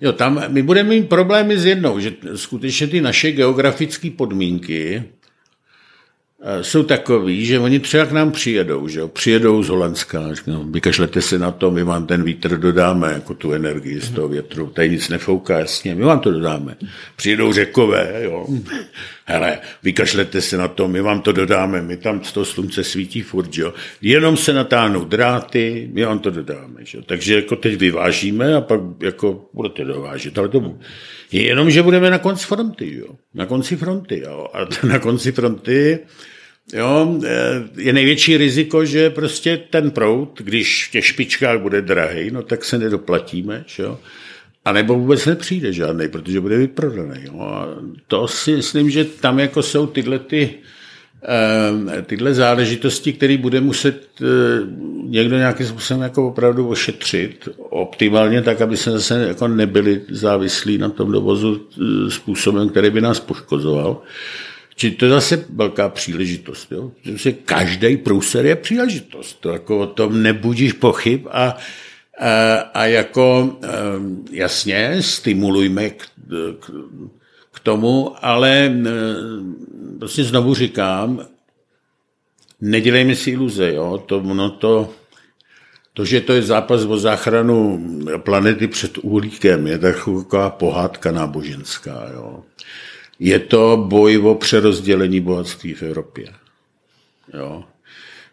[0.00, 5.13] Jo, tam my budeme mít problémy s jednou, že skutečně ty naše geografické podmínky Eh,
[6.60, 9.08] jsou takový, že oni třeba k nám přijedou, že jo?
[9.08, 13.52] přijedou z Holandska, říkají, vykašlete se na to, my vám ten vítr dodáme, jako tu
[13.52, 16.76] energii z toho větru, tady nic nefouká, jasně, my vám to dodáme.
[17.16, 18.46] Přijedou řekové, jo,
[19.24, 23.58] hele, vykašlete se na to, my vám to dodáme, my tam toho slunce svítí furt,
[23.58, 23.74] jo?
[24.02, 26.84] jenom se natáhnou dráty, my vám to dodáme.
[26.84, 27.02] Že?
[27.06, 30.78] Takže jako teď vyvážíme a pak jako budete dovážet, ale to
[31.32, 33.14] jenom, že budeme na konci fronty, jo?
[33.34, 34.22] na konci fronty.
[34.26, 34.48] Jo?
[34.54, 35.98] A na konci fronty
[36.72, 37.20] Jo,
[37.76, 42.64] je největší riziko, že prostě ten prout, když v těch špičkách bude drahý, no tak
[42.64, 43.98] se nedoplatíme, jo?
[44.64, 47.20] A nebo vůbec nepřijde žádný, protože bude vyprodaný.
[47.24, 47.40] Jo?
[47.40, 47.68] A
[48.08, 50.54] to si myslím, že tam jako jsou tyhle ty,
[51.98, 54.24] eh, tyhle záležitosti, které bude muset eh,
[55.04, 60.88] někdo nějakým způsobem jako opravdu ošetřit optimálně, tak aby se zase jako nebyli závislí na
[60.88, 64.02] tom dovozu eh, způsobem, který by nás poškozoval.
[64.76, 66.72] Či to je zase velká příležitost.
[66.72, 66.92] Jo?
[67.02, 69.40] Že každý průser je příležitost.
[69.40, 71.56] To jako o tom nebudíš pochyb a
[72.74, 73.58] A jako
[74.30, 76.06] jasně, stimulujme k,
[76.60, 76.70] k,
[77.50, 78.70] k tomu, ale
[79.98, 81.26] prostě znovu říkám,
[82.60, 83.98] nedělejme si iluze, jo?
[84.06, 84.94] To, no to,
[85.92, 87.82] to, že to je zápas o záchranu
[88.22, 92.10] planety před uhlíkem, je taková pohádka náboženská.
[92.14, 92.44] Jo?
[93.18, 96.26] Je to boj o přerozdělení bohatství v Evropě.
[97.34, 97.64] Jo?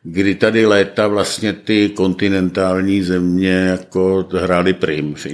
[0.03, 5.25] Kdy tady léta vlastně ty kontinentální země jako hrály prim v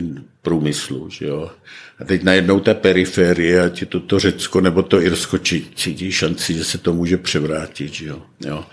[0.41, 1.09] průmyslu.
[1.09, 1.51] Že jo?
[1.99, 5.37] A teď najednou té periferie, ať je to to Řecko nebo to Irsko,
[5.75, 7.93] cítí šanci, že se to může převrátit.
[7.93, 8.21] Že jo?
[8.45, 8.65] Jo?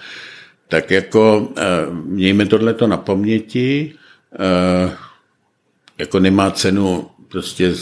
[0.68, 3.92] Tak jako eh, mějme tohleto na paměti,
[4.34, 4.96] eh,
[5.98, 7.74] jako nemá cenu prostě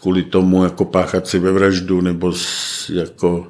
[0.00, 2.32] kvůli tomu jako páchat si ve vraždu nebo
[2.92, 3.46] jako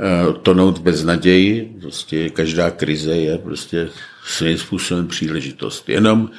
[0.00, 1.76] eh, tonout bez naději.
[1.80, 3.88] Prostě každá krize je prostě
[4.26, 5.88] svým způsobem příležitost.
[5.88, 6.30] Jenom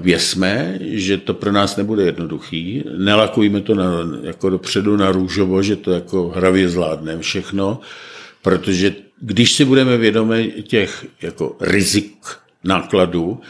[0.00, 2.84] věsme, že to pro nás nebude jednoduchý.
[2.96, 3.84] Nelakujme to na,
[4.22, 7.80] jako dopředu na růžovo, že to jako hravě zvládneme všechno,
[8.42, 12.16] protože když si budeme vědomi těch jako rizik
[12.64, 13.40] nákladů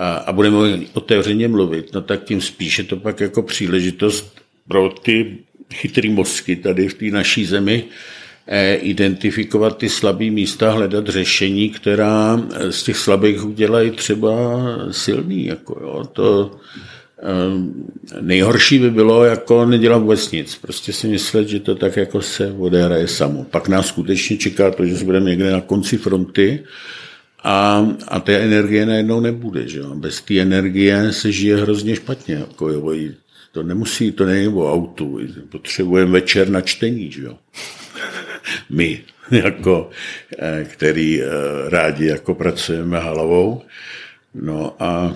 [0.00, 5.38] a, a budeme otevřeně mluvit, no tak tím spíše to pak jako příležitost pro ty
[5.74, 7.84] chytrý mozky tady v té naší zemi
[8.46, 14.30] eh, identifikovat ty slabé místa, hledat řešení, která z těch slabých udělají třeba
[14.90, 15.46] silný.
[15.46, 16.04] Jako jo.
[16.12, 16.50] To,
[17.22, 17.74] Ehm,
[18.20, 20.56] nejhorší by bylo jako nedělat vůbec nic.
[20.56, 23.44] Prostě si myslet, že to tak jako se odehraje samo.
[23.44, 26.64] Pak nás skutečně čeká to, že budeme někde na konci fronty
[27.44, 29.68] a, a té energie najednou nebude.
[29.68, 29.82] Že?
[29.94, 32.34] Bez té energie se žije hrozně špatně.
[32.34, 32.94] Jako, jo,
[33.52, 35.20] to nemusí, to není o autu.
[35.48, 37.12] Potřebujeme večer na čtení.
[37.12, 37.28] Že?
[38.70, 39.90] My, jako,
[40.38, 41.26] eh, který eh,
[41.68, 43.62] rádi jako pracujeme hlavou.
[44.34, 45.14] No a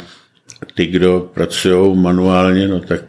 [0.75, 3.01] ty, kdo pracují manuálně, no tak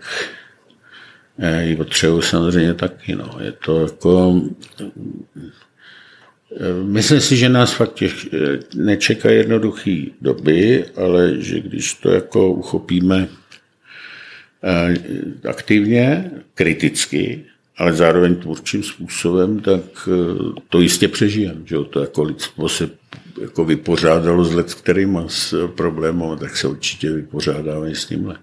[1.40, 3.16] eh, ji potřebují samozřejmě taky.
[3.16, 3.38] No.
[3.42, 4.42] Je to jako...
[6.56, 12.12] Eh, myslím si, že nás fakt těch, eh, nečeká jednoduchý doby, ale že když to
[12.12, 13.28] jako uchopíme
[15.50, 17.46] aktivně, kriticky,
[17.78, 20.10] ale zároveň tvůrčím způsobem, tak
[20.70, 21.62] to jistě přežijeme.
[21.66, 22.90] Že to jako lidstvo se
[23.42, 28.38] jako vypořádalo s let, kterým s problémem, tak se určitě vypořádáme s tímhle.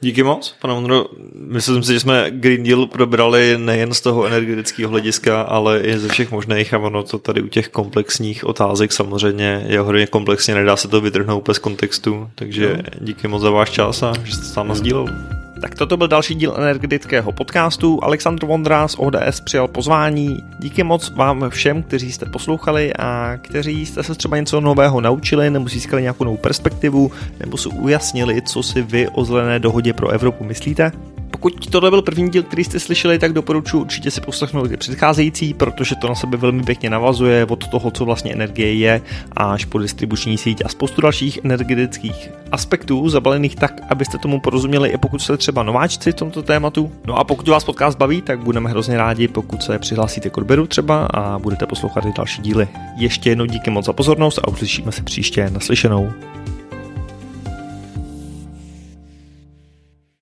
[0.00, 1.06] Díky moc, pane Mondro.
[1.34, 6.08] Myslím si, že jsme Green Deal probrali nejen z toho energetického hlediska, ale i ze
[6.08, 10.76] všech možných a ono to tady u těch komplexních otázek samozřejmě je hodně komplexně, nedá
[10.76, 14.54] se to vytrhnout bez kontextu, takže díky moc za váš čas a že jste s
[14.54, 15.37] náma sdílel.
[15.60, 18.04] Tak toto byl další díl energetického podcastu.
[18.04, 20.44] Aleksandr Vondra z ODS přijal pozvání.
[20.58, 25.50] Díky moc vám všem, kteří jste poslouchali a kteří jste se třeba něco nového naučili
[25.50, 30.08] nebo získali nějakou novou perspektivu nebo si ujasnili, co si vy o zelené dohodě pro
[30.08, 30.92] Evropu myslíte.
[31.40, 35.54] Pokud tohle byl první díl, který jste slyšeli, tak doporučuji určitě si poslechnout i předcházející,
[35.54, 39.00] protože to na sebe velmi pěkně navazuje od toho, co vlastně energie je,
[39.32, 44.98] až po distribuční síť a spoustu dalších energetických aspektů zabalených tak, abyste tomu porozuměli, i
[44.98, 46.92] pokud jste třeba nováčci v tomto tématu.
[47.06, 50.66] No a pokud vás podcast baví, tak budeme hrozně rádi, pokud se přihlásíte k odběru
[50.66, 52.68] třeba a budete poslouchat i další díly.
[52.96, 56.12] Ještě jednou díky moc za pozornost a uslyšíme se příště naslyšenou.